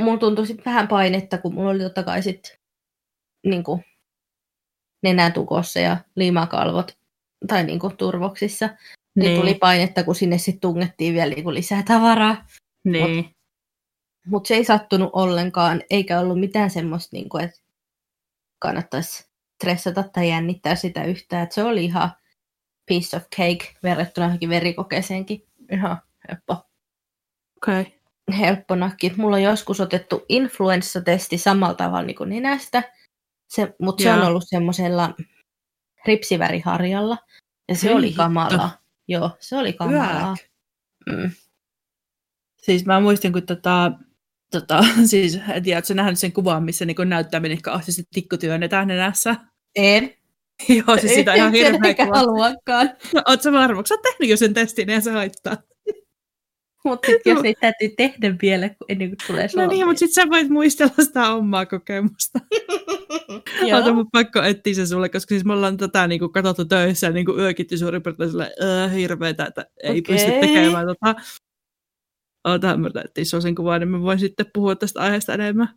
[0.00, 2.58] mulla tuntui sit vähän painetta, kun mulla oli totta kai sit
[3.44, 3.80] niinku
[5.02, 6.98] nenätukossa ja limakalvot
[7.46, 8.66] tai niinku turvoksissa.
[8.66, 9.24] Niin.
[9.24, 12.46] niin tuli painetta, kun sinne sitten tungettiin vielä niinku lisää tavaraa.
[12.84, 13.34] Niin.
[14.26, 17.60] Mutta se ei sattunut ollenkaan, eikä ollut mitään semmoista, niinku, että
[18.58, 21.42] kannattaisi stressata tai jännittää sitä yhtään.
[21.42, 22.10] Et se oli ihan
[22.86, 25.46] piece of cake verrattuna johonkin verikokeeseenkin.
[25.72, 26.56] Ihan helppo.
[27.56, 27.80] Okei.
[27.80, 27.92] Okay.
[28.38, 29.12] helppo nakki.
[29.16, 32.82] Mulla on joskus otettu influenssatesti samalla tavalla niin kuin nenästä,
[33.48, 35.14] se, mutta se on ollut semmoisella
[36.06, 37.18] ripsiväriharjalla.
[37.68, 38.22] Ja se Hei oli hitto.
[38.22, 38.78] kamalaa.
[39.08, 40.36] Joo, se oli kamalaa.
[41.06, 41.30] Mm.
[42.62, 43.92] Siis mä muistin, kun tota,
[44.50, 48.36] tota, siis, en tiedä, ootko sä nähnyt sen kuvan, missä niin näyttää, asti se tikku
[48.36, 49.36] työnnetään nenässä?
[49.76, 50.14] En.
[50.86, 52.16] Joo, siis sitä ihan hirveä kuva.
[52.18, 52.90] haluakaan.
[53.14, 55.56] No, oot sä varma, sä oot tehnyt jo sen testin ja se haittaa.
[56.84, 59.68] Mutta jos niitä täytyy tehdä vielä kun- ennen kuin tulee No Suomeen.
[59.70, 62.38] niin, mutta sit sä voit muistella sitä omaa kokemusta.
[63.78, 67.06] Ota mun pakko etsiä se sulle, koska siis me ollaan tätä niin kuin, katsottu töissä
[67.06, 68.52] ja niin kuin, yökitty suurin piirtein sille
[68.84, 70.02] äh, hirveetä, että ei Okei.
[70.02, 71.14] pysty tekemään tota.
[72.44, 75.68] Ota, mä etsiä sun sen kuvan, niin mä voin sitten puhua tästä aiheesta enemmän.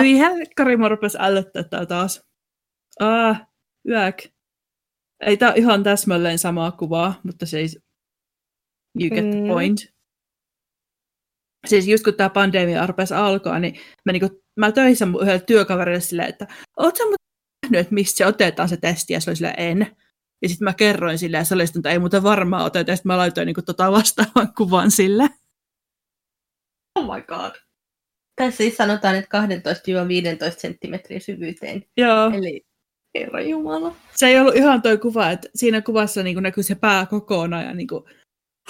[0.00, 2.22] Hyi helkkari, mä rupes ällöttää tää taas.
[3.00, 3.42] Ah,
[3.88, 4.16] yäk.
[5.26, 7.78] Ei tää ihan täsmälleen samaa kuvaa, mutta siis
[9.00, 9.93] you get the Mm.
[11.66, 16.28] Siis just kun tämä pandemia rupesi alkaa, niin mä, niinku, mä töissä yhdelle työkaverille silleen,
[16.28, 16.46] että
[16.76, 19.96] oot sä nähnyt, että mistä se otetaan se testi, ja se oli silleen, en.
[20.42, 22.96] Ja sitten mä kerroin silleen, ja se oli sitten, että ei muuten varmaan oteta, ja
[22.96, 25.28] sitten mä laitoin niinku tota vastaavan kuvan sille.
[26.98, 27.52] Oh my god.
[28.36, 29.46] Tässä siis sanotaan, että
[30.50, 31.84] 12-15 senttimetrin syvyyteen.
[31.96, 32.30] Joo.
[32.34, 32.64] Eli
[33.18, 33.96] Herra Jumala.
[34.16, 37.74] se ei ollut ihan toi kuva, että siinä kuvassa niin näkyy se pää kokonaan ja
[37.74, 38.04] niin kuin,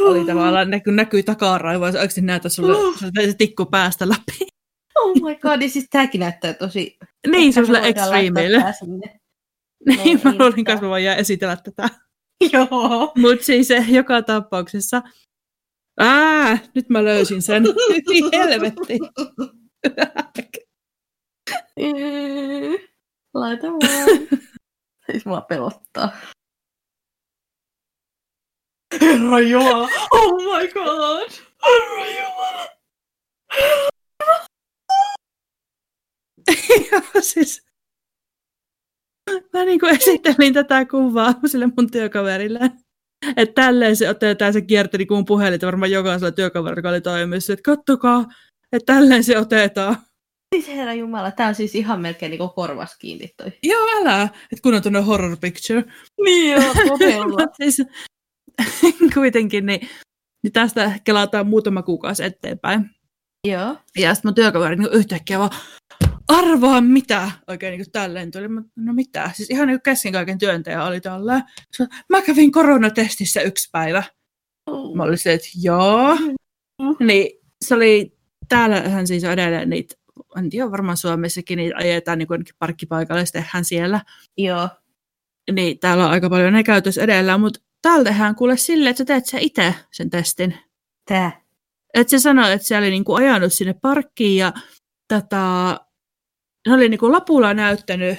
[0.00, 4.46] oli tavallaan näkyy, näkyy takaraivoa, se oikeasti näytä sulle, sulle se tikku päästä läpi.
[4.94, 6.98] Oh my god, niin siis tämäkin näyttää tosi...
[7.26, 8.64] niin, se on sulle extremeille.
[9.86, 11.88] Niin, mä luulin kanssa, mä voin esitellä tätä.
[12.52, 13.12] Joo.
[13.16, 15.02] Mutta siis se joka tapauksessa.
[15.98, 17.62] Ää, nyt mä löysin sen.
[18.08, 18.98] Niin helvetti.
[23.34, 24.08] Laita vaan.
[25.12, 26.12] Siis mua pelottaa.
[29.24, 29.88] Herra Jumala.
[30.10, 31.30] Oh my god.
[31.64, 32.68] Herra Jumala.
[36.92, 37.62] Joo, siis.
[39.52, 42.60] Mä niin kuin esittelin tätä kuvaa sille mun työkaverille.
[43.36, 47.52] Että tälleen se otetaan, se kierteli kun mun puhelinta varmaan jokaisella työkaverilla, joka oli toimissa,
[47.52, 48.24] että kattokaa,
[48.72, 49.96] että tälleen se otetaan.
[50.54, 53.52] Siis herra Jumala, tää on siis ihan melkein niinku korvas kiinni toi.
[53.62, 55.84] Joo, älä, että kun on tuonne horror picture.
[56.24, 57.46] Niin joo, todella.
[57.62, 57.82] siis,
[59.14, 59.80] kuitenkin, niin,
[60.42, 62.90] niin tästä kelataan muutama kuukausi eteenpäin.
[63.48, 63.76] joo.
[63.98, 65.50] Ja sitten mun työkaveri niin yhtäkkiä vaan,
[66.28, 68.48] arvaa mitä, oikein niin kuin tälleen tuli.
[68.48, 71.42] Mä, no mitä, siis ihan niin kesken kaiken työntäjä oli tälleen.
[71.76, 74.02] Se, Mä kävin koronatestissä yksi päivä.
[74.94, 76.16] Mä olin se, että joo.
[77.00, 78.16] Niin se oli,
[78.48, 79.94] täällähän siis on edelleen niitä,
[80.38, 82.28] en tiedä varmaan Suomessakin niitä ajetaan niin
[82.58, 84.00] parkkipaikalle, ja sitten tehdään siellä.
[84.38, 84.68] Joo.
[85.52, 89.04] Niin täällä on aika paljon ne käytössä edellä, mutta täällä tehdään kuule silleen, että sä
[89.04, 90.58] teet sä itse sen testin.
[91.08, 91.40] Tää.
[91.94, 94.52] Että se sanoi, että se oli niinku ajanut sinne parkkiin ja
[95.08, 95.76] tota,
[96.68, 98.18] ne oli niinku lapulla näyttänyt,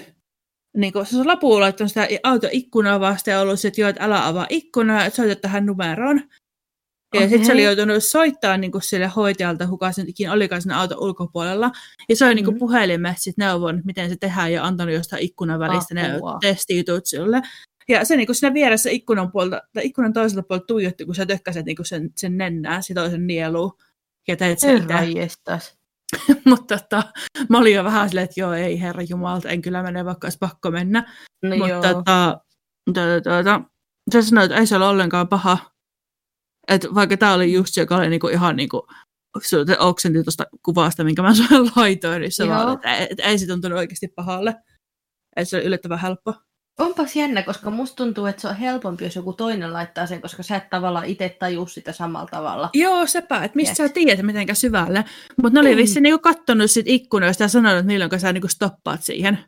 [0.77, 4.03] niinku, se on lapulla laittanut sitä auton ikkunaa vasta ja ollut se, että joo, että
[4.03, 6.17] älä avaa ikkunaa, että soita tähän numeroon.
[7.13, 7.29] Ja okay.
[7.29, 11.71] sitten se oli joutunut soittaa niinku sille hoitajalta, kuka sen ikinä olikaan siinä auton ulkopuolella.
[12.09, 12.59] Ja se oli niinku Mhm.
[12.59, 16.37] puhelimessa sit neuvon, miten se tehdään ja antanut jostain ikkunan välistä ne Apua.
[16.41, 17.41] testijutut sille.
[17.89, 21.65] Ja se niinku siinä vieressä ikkunan, puolta, tai ikkunan toiselta puolelta tuijotti, kun sä tökkäsit
[21.65, 23.77] niinku sen, sen nennää, se toisen nieluun.
[24.27, 25.75] Ja teit se Herra itse.
[26.45, 27.03] Mutta tota,
[27.49, 30.37] mä olin jo vähän silleen, että joo, ei herra jumalta, en kyllä mene, vaikka olisi
[30.37, 31.13] pakko mennä.
[31.43, 32.41] No Mutta tota,
[32.85, 33.61] tota, tota,
[34.11, 35.57] se sanoi, että ei se ole ollenkaan paha.
[36.67, 38.87] Et vaikka tämä oli just se, joka oli niinku ihan niinku,
[39.41, 43.39] se oksentin tuosta kuvasta, minkä mä sulle laitoin, niin se vaan, että ei, et ei
[43.39, 44.55] se tuntunut oikeasti pahalle.
[45.35, 46.33] Että se oli yllättävän helppo.
[46.79, 50.43] Onpas jännä, koska musta tuntuu, että se on helpompi, jos joku toinen laittaa sen, koska
[50.43, 52.69] sä et tavallaan itse tajua sitä samalla tavalla.
[52.73, 53.89] Joo, sepä, että mistä Yes.
[53.89, 55.05] sä tiedät mitenkä syvälle.
[55.41, 55.77] Mutta ne oli Mm.
[55.77, 59.39] vissiin niinku kattonut sit ikkunoista ja sanonut, että milloin sä niinku stoppaat siihen.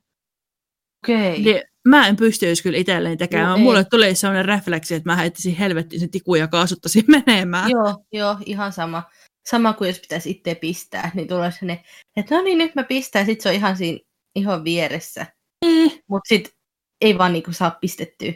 [1.05, 1.41] Okei.
[1.41, 3.47] Niin, mä en pystyisi kyllä itselleen tekemään.
[3.49, 3.63] No No, ei.
[3.63, 7.69] Mulle tuli sellainen refleksi, että mä heittäisin helvettiin sen tikun ja kaasuttaisin menemään.
[7.69, 9.03] Joo, joo, ihan sama.
[9.49, 11.83] Sama kuin jos pitäisi itse pistää, niin tulee sinne,
[12.17, 13.99] että no niin, nyt mä pistän, sit se on ihan siinä
[14.35, 15.25] ihan vieressä.
[15.65, 15.91] Niin.
[16.09, 16.56] Mutta sit
[17.01, 18.33] ei vaan niinku saa pistettyä.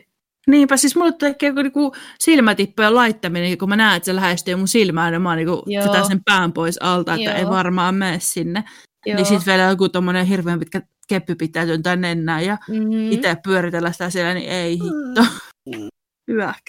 [0.48, 4.68] Niinpä, siis mulle tekee joku niinku silmätippojen laittaminen, kun mä näen, että se lähestyy mun
[4.68, 7.38] silmään, ja mä niinku vetän sen pään pois alta, että Joo.
[7.38, 8.64] ei varmaan mene sinne.
[9.06, 9.16] Joo.
[9.16, 13.92] Niin sitten vielä joku tommonen hirveän pitkä keppi pitää työntää nennään ja mm, itse pyöritellä
[13.92, 15.26] sitä siellä, niin ei hitto.
[16.32, 16.64] Hyväk.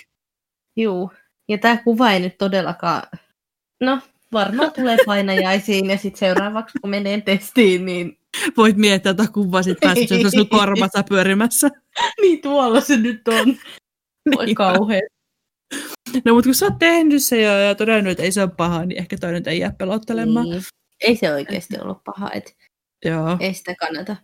[0.76, 1.12] Juu.
[1.48, 3.02] Ja tämä kuva ei nyt todellakaan...
[3.80, 3.98] No,
[4.32, 8.18] varmaan tulee painajaisiin ja sitten seuraavaksi kun menee testiin, niin...
[8.56, 11.68] Voit miettiä tätä kuvaa, sit pääset sen sun korvassa pyörimässä.
[12.20, 13.56] niin tuolla se nyt on.
[14.36, 14.58] Voi Niinpä.
[14.64, 15.02] kauhean.
[16.24, 18.84] No mutta kun sä oot tehnyt se jo ja todennut, että ei se ole paha,
[18.84, 20.50] niin ehkä toi nyt ei jää pelottelemaan.
[20.50, 20.62] Niin.
[21.00, 22.52] Ei se oikeasti ollut paha, että
[23.04, 23.36] Joo.
[23.40, 24.16] ei sitä kannata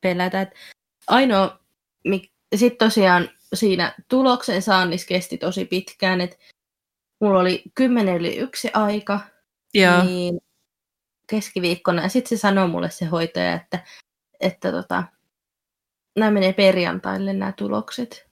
[0.00, 0.42] pelätä.
[0.42, 0.50] Et
[1.06, 1.60] ainoa,
[2.56, 6.36] sitten tosiaan siinä tuloksen saannissa kesti tosi pitkään, että
[7.20, 9.20] mulla oli 10 yli yksi aika,
[9.74, 10.04] Joo.
[10.04, 10.40] niin
[11.30, 12.02] keskiviikkona.
[12.02, 13.78] Ja sitten se sanoi mulle se hoitaja, että,
[14.40, 15.04] että tota,
[16.18, 18.28] nämä menee perjantaille nämä tulokset.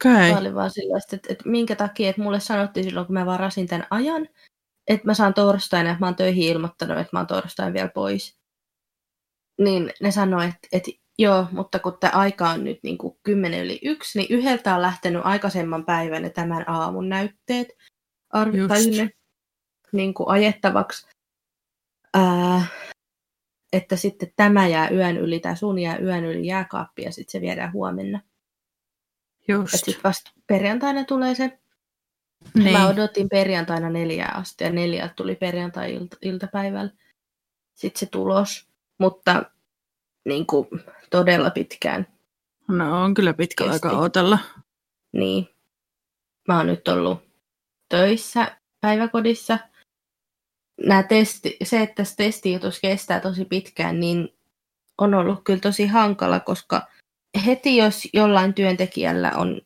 [0.00, 0.32] Okei.
[0.32, 3.66] Mä olin vaan että, että, että minkä takia, että mulle sanottiin silloin, kun mä varasin
[3.66, 4.28] tämän ajan,
[4.88, 8.38] että mä saan torstaina, että mä oon töihin ilmoittanut, että mä oon torstaina vielä pois.
[9.60, 13.64] Niin ne sanoi, että, että joo, mutta kun tämä aika on nyt niin kuin 10
[13.64, 17.68] yli yksi, niin yhdeltä on lähtenyt aikaisemman päivän ja tämän aamun näytteet
[18.32, 18.68] ar- Just.
[18.68, 19.10] tai ne,
[19.92, 21.06] niin kuin ajettavaksi.
[22.14, 22.66] Ää,
[23.72, 27.40] että sitten tämä jää yön yli, tai sun jää yön yli jääkaappi ja sitten se
[27.40, 28.20] viedään huomenna.
[29.48, 29.74] Just.
[29.76, 31.58] Sitten vasta perjantaina tulee se.
[32.54, 32.72] Niin.
[32.78, 36.90] Mä odotin perjantaina neljää asti ja neljältä tuli perjantai-iltapäivällä
[37.74, 38.68] sitten se tulos.
[38.98, 39.44] Mutta
[40.24, 40.68] niin kuin,
[41.10, 42.06] todella pitkään.
[42.68, 43.86] No on kyllä pitkä Kesti.
[43.88, 44.38] aika odotella.
[45.12, 45.48] Niin.
[46.48, 47.31] Mä oon nyt ollut
[47.92, 49.58] töissä päiväkodissa.
[51.08, 54.28] Testi, se, että testijutus kestää tosi pitkään, niin
[54.98, 56.86] on ollut kyllä tosi hankala, koska
[57.46, 59.60] heti jos jollain työntekijällä on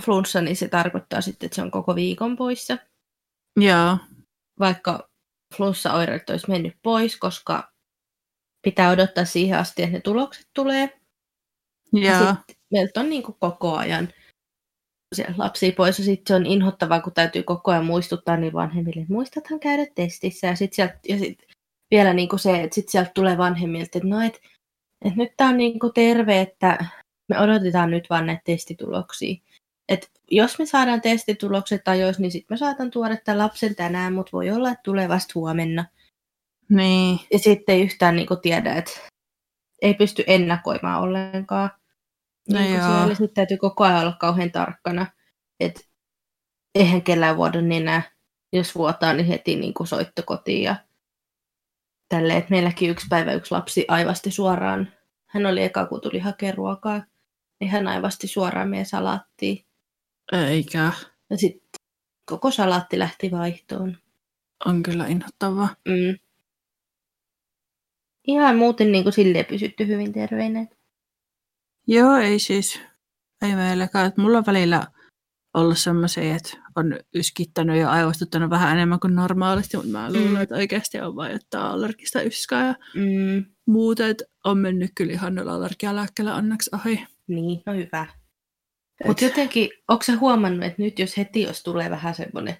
[0.00, 2.78] flunssa, niin se tarkoittaa sitten, että se on koko viikon poissa.
[3.60, 3.98] Joo.
[4.58, 5.08] vaikka
[5.56, 7.72] flussaoireet olisi mennyt pois, koska
[8.62, 11.00] pitää odottaa siihen asti, että ne tulokset tulee.
[11.92, 12.34] Ja Joo.
[12.34, 14.08] sit, meiltä on niin koko ajan
[15.36, 19.12] lapsia pois ja sitten se on inhottavaa, kun täytyy koko ajan muistuttaa niin vanhemmille, että
[19.12, 21.38] muistathan käydä testissä ja sitten sit
[21.90, 24.40] vielä niin kuin se, että sitten sieltä tulee vanhemmilta, että no et,
[25.04, 26.84] et nyt tämä on niin kuin terve, että
[27.28, 29.36] me odotetaan nyt vaan näitä testituloksia.
[29.88, 34.32] Et jos me saadaan testitulokset ajoissa, niin sitten mä saatan tuoda tämän lapsen tänään, mutta
[34.32, 35.84] voi olla, että tulee vasta huomenna.
[36.68, 37.18] Niin.
[37.32, 38.92] Ja sitten ei yhtään niin kuin tiedä, että
[39.82, 41.70] ei pysty ennakoimaan ollenkaan.
[42.48, 42.82] No niin joo.
[42.82, 45.06] siellä sitten täytyy koko ajan olla kauhean tarkkana,
[45.60, 45.80] että
[46.74, 48.02] eihän kellään vuoda nenää.
[48.52, 50.76] Jos vuotaa, niin heti niin kuin soitto kotiin ja
[52.08, 52.38] tälleen.
[52.38, 54.92] että meilläkin yksi päivä yksi lapsi aivasti suoraan.
[55.26, 57.04] Hän oli eka, kun tuli hakemaan ruokaa,
[57.60, 59.64] niin hän aivasti suoraan meidän salaattiin.
[60.32, 60.92] Eikä.
[61.30, 61.80] Ja sitten
[62.24, 63.98] koko salaatti lähti vaihtoon.
[64.64, 65.68] On kyllä inhottavaa.
[65.88, 66.18] Mm.
[68.26, 70.66] Ihan muuten niin kuin silleen pysytty hyvin terveinä.
[71.86, 72.80] Joo, ei siis.
[73.42, 74.06] Ei meilläkään.
[74.06, 74.86] Et mulla on välillä
[75.54, 80.40] ollut semmoisia, että on yskittänyt ja aivostuttanut vähän enemmän kuin normaalisti, mutta mä luulen, Mm.
[80.40, 83.44] että oikeasti on vain jotain allergista yskää ja Mm.
[83.66, 87.06] muuta, että on mennyt kyllä ihan noilla allergialääkkeellä onneksi ohi.
[87.26, 88.06] Niin, no hyvä.
[89.06, 92.56] Mutta jotenkin, onko se huomannut, että nyt jos heti jos tulee vähän semmoinen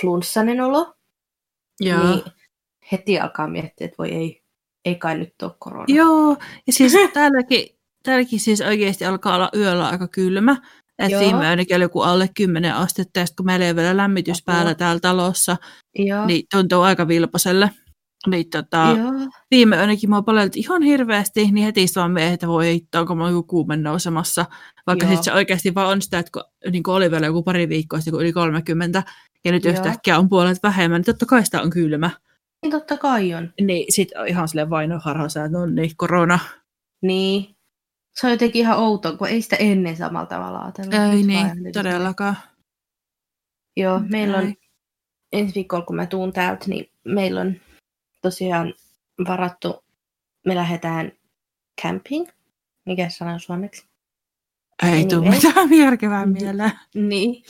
[0.00, 0.94] flunssainen olo,
[1.80, 2.06] Joo.
[2.06, 2.22] niin
[2.92, 4.42] heti alkaa miettiä, että voi ei,
[4.86, 5.84] ei kai nyt ole korona.
[5.88, 7.68] Joo, ja siis täälläkin,
[8.02, 10.56] täälläkin siis oikeasti alkaa olla yöllä aika kylmä.
[10.98, 14.38] Et viime ainakin oli joku alle 10 astetta, ja kun meillä ei ole vielä lämmitys
[14.38, 14.54] Apua.
[14.54, 15.56] päällä täällä talossa,
[15.98, 16.26] Joo.
[16.26, 17.70] niin tuntuu aika vilpaselle.
[18.26, 19.12] Niin tota, Joo.
[19.50, 23.30] viime ainakin mua palelti ihan hirveästi, niin heti vaan miehet, että voi hittoa, onko mulla
[23.30, 24.46] joku kuume nousemassa.
[24.86, 27.68] Vaikka sitten se oikeasti vaan on sitä, että kun, niin kun oli vielä joku pari
[27.68, 29.02] viikkoa sitten, kun yli 30,
[29.44, 29.72] ja nyt Joo.
[29.72, 32.10] yhtäkkiä on puolet vähemmän, niin totta kai sitä on kylmä.
[32.66, 33.52] Niin totta kai on.
[33.60, 33.86] Niin
[34.20, 36.38] on ihan silleen vainoharhassa, että no niin, korona.
[37.02, 37.56] Niin.
[38.14, 41.04] Se on jotenkin ihan outo, kun ei sitä ennen samalla tavalla ajatella.
[41.04, 42.36] Ei Nyt niin, todellakaan.
[43.76, 44.54] Joo, Mut meillä on
[45.32, 47.54] ensi viikolla, kun mä tuun täältä, niin meillä on
[48.22, 48.74] tosiaan
[49.28, 49.84] varattu,
[50.46, 51.12] me lähdetään
[51.82, 52.28] camping.
[52.86, 53.86] Mikä sana on suomeksi?
[54.92, 55.34] Ei tule Anyway.
[55.46, 56.72] mitään järkevää mieleen.
[56.94, 57.44] Niin.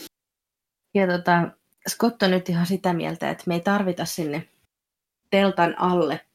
[0.94, 1.48] Ja tota,
[1.88, 4.48] Scott on nyt ihan sitä mieltä, että me ei tarvita sinne
[5.30, 6.26] teltan alle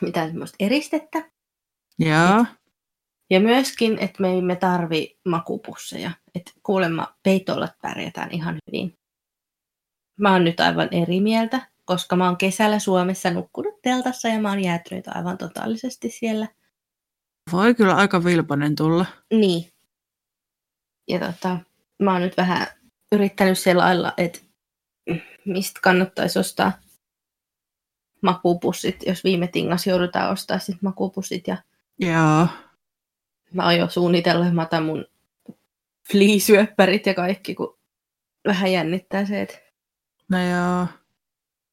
[0.00, 1.30] mitään semmoista eristettä.
[1.98, 2.44] Joo.
[3.30, 6.10] Ja myöskin, että me emme tarvi makupusseja.
[6.34, 8.98] Että kuulemma peitolla pärjätään ihan hyvin.
[10.20, 14.48] Mä oon nyt aivan eri mieltä, koska mä oon kesällä Suomessa nukkunut teltassa ja mä
[14.48, 16.48] oon jäätynyt aivan totaalisesti siellä.
[17.52, 19.06] Voi kyllä aika vilpanen tulla.
[19.32, 19.70] Niin.
[21.08, 21.58] Ja tota,
[22.02, 22.66] mä oon nyt vähän
[23.12, 24.38] yrittänyt selailla, että
[25.44, 26.72] mistä kannattaisi ostaa
[28.22, 31.46] makupussit, jos viime tingas joudutaan ostaa sit makupussit.
[31.48, 31.56] Ja
[31.98, 32.46] Joo.
[33.54, 35.06] mä oon jo suunnitellut, mä otan mun
[36.10, 37.78] fliisyöppärit ja kaikki, kun
[38.46, 39.58] vähän jännittää se, että
[40.28, 40.86] No joo.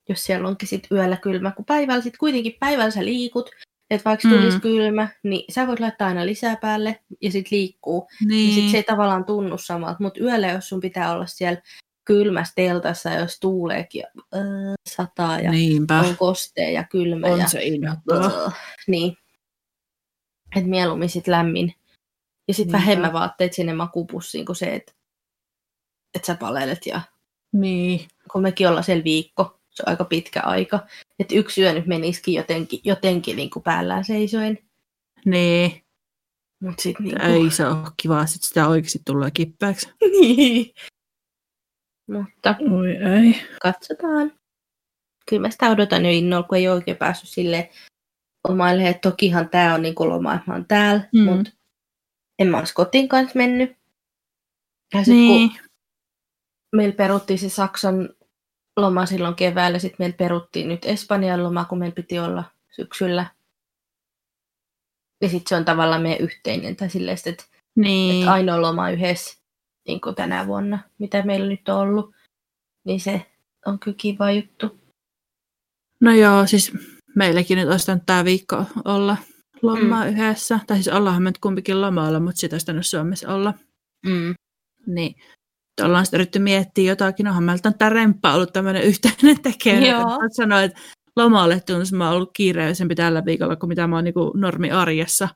[0.10, 3.50] jos siellä onkin sit yöllä kylmä, kun päivällä sit kuitenkin päivällä sä liikut,
[3.90, 4.34] että vaikka Mm.
[4.34, 8.08] tulisi kylmä, niin sä voit laittaa aina lisää päälle ja sit liikkuu.
[8.20, 8.28] Niin.
[8.30, 8.56] Niin.
[8.56, 11.62] sit se ei tavallaan tunnu samalta, mutta yöllä jos sun pitää olla siellä
[12.06, 14.42] kylmässä teltassa, jos tuuleekin ja äh,
[14.90, 16.00] sataa ja Niinpä.
[16.00, 18.46] on kostea ja kylmä On ja se inhottava.
[18.46, 18.54] äh,
[18.88, 19.18] niin.
[20.56, 21.74] Et mieluummin sit lämmin.
[22.48, 22.78] Ja sit Niinpä.
[22.78, 24.94] vähemmän vaatteet sinne makupussiin kuin se, että
[26.16, 26.86] et sä palelet.
[26.86, 27.02] Ja
[27.54, 28.08] Niin.
[28.32, 30.80] kun mekin ollaan siellä viikko, se on aika pitkä aika.
[31.20, 34.60] Että yksi yö nyt menisikin jotenkin, jotenkin niin kuin päällään seisoen.
[35.26, 35.84] Niin.
[36.62, 39.90] Mut sit niin Ei se ole kiva, sit sitä oikeasti tulee kippääksi.
[40.22, 40.74] niin.
[42.14, 43.42] Mutta Oi ei.
[43.62, 44.32] katsotaan.
[45.30, 47.70] Kyllä mä sitä odotan jo innolla, kun ei ole oikein päässyt sille
[48.48, 51.22] omaille, että tokihan tää on niin kuin loma, että mä oon täällä, Mm.
[51.24, 51.52] mutta
[52.40, 53.76] en mä olisi kotiin kanssa mennyt.
[54.94, 55.50] Ja sit Niin.
[55.50, 55.60] kun
[56.76, 58.10] meillä peruttiin se Saksan
[58.80, 63.26] loma silloin keväällä, sitten meillä peruttiin nyt Espanjan loma, kun meillä piti olla syksyllä.
[65.22, 67.44] Ja sitten se on tavallaan meidän yhteinen, tai silleen, että,
[67.76, 68.20] Niin.
[68.20, 69.43] että ainoa loma yhdessä
[69.88, 72.16] niin kuin tänä vuonna, mitä meillä nyt on ollut.
[72.86, 73.26] Niin se
[73.66, 74.80] on kyllä kiva juttu.
[76.02, 76.72] No joo, siis
[77.16, 79.18] meilläkin nyt olisi tämä viikko olla
[79.62, 80.10] lomaa mm.
[80.10, 80.60] yhdessä.
[80.68, 83.54] Tai siis ollaanhan me nyt kumpikin lomalla, mutta sitä olisi Suomessa olla.
[84.06, 84.34] Mm.
[84.88, 85.16] Niin
[85.82, 87.28] ollaan sitten yritetty miettiä jotakin.
[87.28, 89.90] Onhan meiltä on tämä remppa ollut tämmöinen yhteinen tekeminen.
[89.90, 90.20] Joo.
[90.20, 90.80] Mä sanoin, että
[91.16, 95.30] lomalle tuntuu, mä oon ollut kiireisempi tällä viikolla kuin mitä mä oon niin normi arjessa.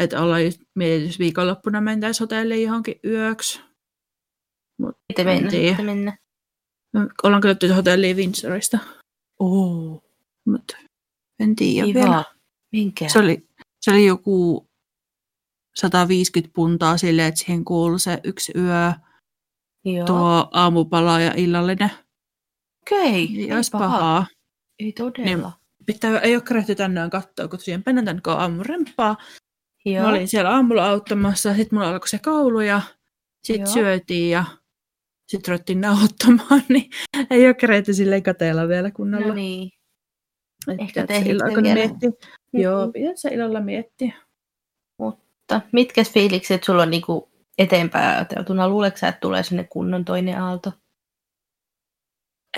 [0.00, 3.60] Että ollaan just mietitty, jos viikonloppuna mentäisiin hotelliin johonkin yöksi.
[4.82, 6.18] Sitten En mennä, sitten mennä.
[6.92, 8.78] Me ollaan katsottu hotelliin Windsorista,
[9.40, 10.02] Oo,
[10.46, 10.76] mutta
[11.40, 12.24] en tiedä vielä.
[12.72, 13.08] Minkä?
[13.08, 13.48] Se oli,
[13.80, 14.68] se oli joku
[15.76, 18.92] 150 puntaa silleen, että siihen kuuluu se yksi yö,
[19.84, 20.06] Joo.
[20.06, 21.90] tuo aamupala ja illallinen.
[22.82, 23.84] Okei, Ei ei olisi paha.
[23.88, 24.26] pahaa.
[24.78, 25.52] Ei todella.
[25.86, 29.16] Pitää, ei ole kerätty tänään katsoa, kun tosiaan penätän kun aamun remppaa.
[29.86, 30.02] Joo.
[30.02, 32.80] Mä olin siellä aamulla auttamassa, sitten mulla alkoi se koulu ja
[33.44, 34.44] sitten syötiin ja
[35.28, 36.90] sitten ruvettiin nauhoittamaan, niin
[37.30, 39.26] ei ole kerätty silleen kateella vielä kunnolla.
[39.26, 39.70] No niin.
[40.68, 41.74] Että Ehkä se te ehditte illalla, kun vielä.
[41.74, 42.10] miettii.
[42.52, 44.12] Joo, pitää se illalla miettiä.
[44.98, 48.68] Mutta mitkä fiilikset sulla on niinku eteenpäin ajateltuna?
[48.68, 50.72] Luuletko sä, että tulee sinne kunnon toinen aalto?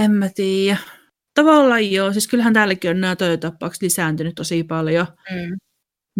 [0.00, 0.78] En mä tiedä.
[1.34, 5.06] Tavallaan joo, siis kyllähän täälläkin on nämä toivotapaukset lisääntynyt tosi paljon.
[5.30, 5.56] Mm.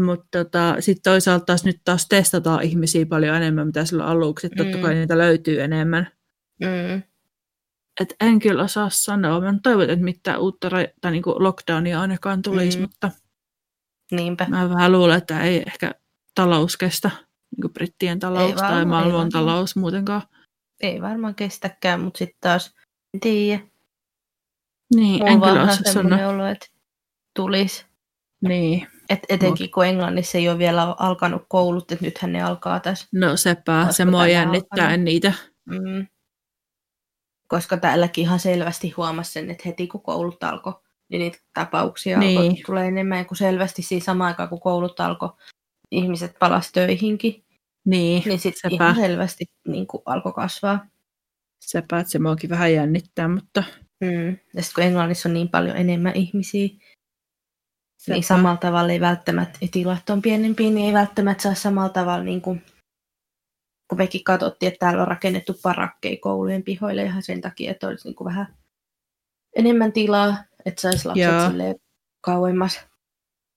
[0.04, 4.46] Mutta tota, sitten toisaalta taas nyt taas testataan ihmisiä paljon enemmän, mitä silloin aluksi.
[4.46, 4.82] Että totta Mm.
[4.82, 6.12] kai niitä löytyy enemmän.
[6.60, 7.02] Mm.
[8.00, 9.40] Et en kyllä osaa sanoa.
[9.40, 12.82] Mä toivon, että mitään uutta ra- tai niinku lockdownia ainakaan tulisi, Mm.
[12.82, 13.10] mutta
[14.12, 14.46] Niinpä.
[14.48, 15.94] mä vähän luulen, että ei ehkä
[16.34, 17.10] talous kestä.
[17.56, 20.22] Niin brittien talous tai varmaan, ei maailman talous muutenkaan.
[20.80, 22.74] Ei varmaan kestäkään, mutta sitten taas
[23.14, 23.62] en tiedä.
[24.94, 26.28] Niin, Mulla en on kyllä osaa sanoa.
[26.28, 26.66] olo, että
[27.36, 27.86] tulisi.
[28.40, 33.06] Niin, Et etenkin kun Englannissa ei ole vielä alkanut koulut, että nythän ne alkaa tässä.
[33.12, 35.04] no sepä, se mua jännittää alkanut?
[35.04, 35.32] niitä.
[35.64, 36.06] Mm.
[37.48, 40.72] Koska täälläkin ihan selvästi huomasi sen, että heti kun koulut alkoi,
[41.08, 42.38] niin niitä tapauksia Niin.
[42.40, 43.26] alkoi tulee enemmän.
[43.26, 45.30] Kun selvästi siinä samaan aikaan, kun koulut alkoi,
[45.90, 47.44] ihmiset palas töihinkin,
[47.86, 48.84] Niin, niin sitten sepä.
[48.84, 50.86] ihan selvästi niin kuin alkoi kasvaa.
[51.64, 53.64] sepä, että se muakin vähän jännittää, mutta
[54.00, 54.28] Mm.
[54.54, 56.68] Ja sitten kun Englannissa on niin paljon enemmän ihmisiä,
[57.98, 58.14] sepä.
[58.14, 62.24] niin samalla tavalla ei välttämättä, ja tilat on pienempiä, niin ei välttämättä saa samalla tavalla,
[62.24, 62.62] niin kuin,
[63.88, 68.08] kun mekin katsottiin, että täällä on rakennettu parakkeja koulujen pihoille ihan sen takia, että olisi
[68.08, 68.56] niin kuin vähän
[69.56, 71.48] enemmän tilaa, että saisi lapset Joo.
[71.48, 71.76] silleen
[72.20, 72.80] kauemmas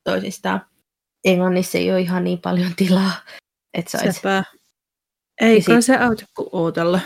[0.04, 0.66] toisistaan.
[1.26, 3.12] Englannissa ei ole ihan niin paljon tilaa,
[3.74, 4.14] että saisi.
[4.14, 4.44] Sepä.
[5.42, 7.00] Ei sit- se auta kuin ootella.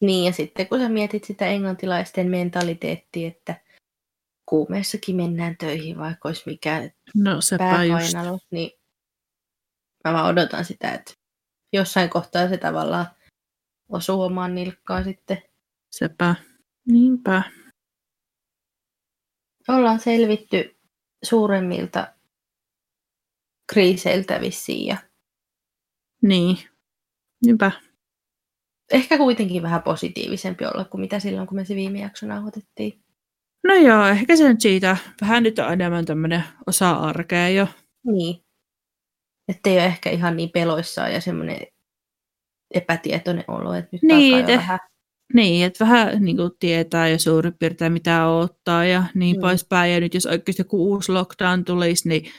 [0.00, 3.54] Niin, ja sitten kun sä mietit sitä englantilaisten mentaliteettia, että
[4.48, 7.50] kuumeessakin mennään töihin, vaikka olisi mikään No just.
[7.58, 8.70] pääpainalus, niin
[10.04, 11.14] mä vaan odotan sitä, että
[11.72, 13.06] jossain kohtaa se tavallaan
[13.88, 15.42] osuu omaan nilkkaan sitten.
[15.90, 16.34] Sepä.
[16.86, 17.42] Niinpä.
[19.68, 20.76] Ollaan selvitty
[21.24, 22.14] suuremmilta
[23.72, 24.96] kriiseiltä vissiin ja
[26.22, 26.58] Niin.
[27.44, 27.72] Niinpä.
[28.92, 33.02] ehkä kuitenkin vähän positiivisempi olla kuin mitä silloin, kun me se viime jakso nauhoitettiin.
[33.68, 34.96] No joo, ehkä se nyt siitä.
[35.20, 37.66] Vähän nyt on enemmän tämmöinen osa arkea jo.
[38.06, 38.44] Niin.
[39.48, 41.58] Että ei ole ehkä ihan niin peloissaan ja semmoinen
[42.74, 44.78] epätietoinen olo, että nyt Niin, alkaa vähän.
[45.34, 49.40] Niin, että vähän niin kuin tietää jo suurin piirtein mitä odottaa ja niin mm.
[49.40, 49.92] poispäin.
[49.92, 52.32] Ja nyt jos oikeasti joku uusi lockdown tulisi, niin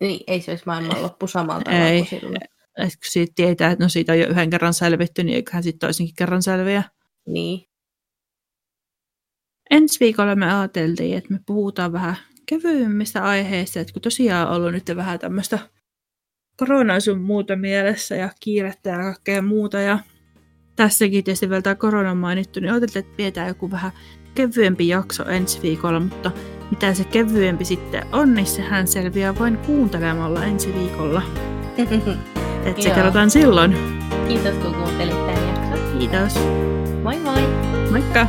[0.00, 1.98] Niin, ei se olisi maailmanloppu samalla tavalla Ei.
[1.98, 2.36] kuin silloin.
[2.78, 5.78] et kun siitä tietää, että no siitä on jo yhden kerran selvitty, niin eiköhän sitten
[5.78, 6.82] toisenkin kerran selviä.
[7.26, 7.66] Niin.
[9.70, 14.72] Ensi viikolla me ajateltiin, että me puhutaan vähän kevyemmistä aiheista, että kun tosiaan on ollut
[14.72, 15.58] nyt vähän tämmöistä
[16.56, 19.98] koronaa sun muuta mielessä ja kiirettä ja kaikkea muuta ja
[20.76, 23.92] tässäkin tietysti vielä tämä korona on mainittu, niin ajateltiin, että pidetään joku vähän
[24.34, 26.30] kevyempi jakso ensi viikolla, mutta
[26.70, 31.22] mitä se kevyempi sitten on, niin sehän selviää vain kuuntelemalla ensi viikolla.
[32.66, 33.76] Että se kerrotaan silloin.
[34.28, 35.98] Kiitos kun kuuntelit tämän jakson.
[35.98, 36.34] Kiitos.
[37.02, 37.42] Moi moi!
[37.90, 38.26] Moikka!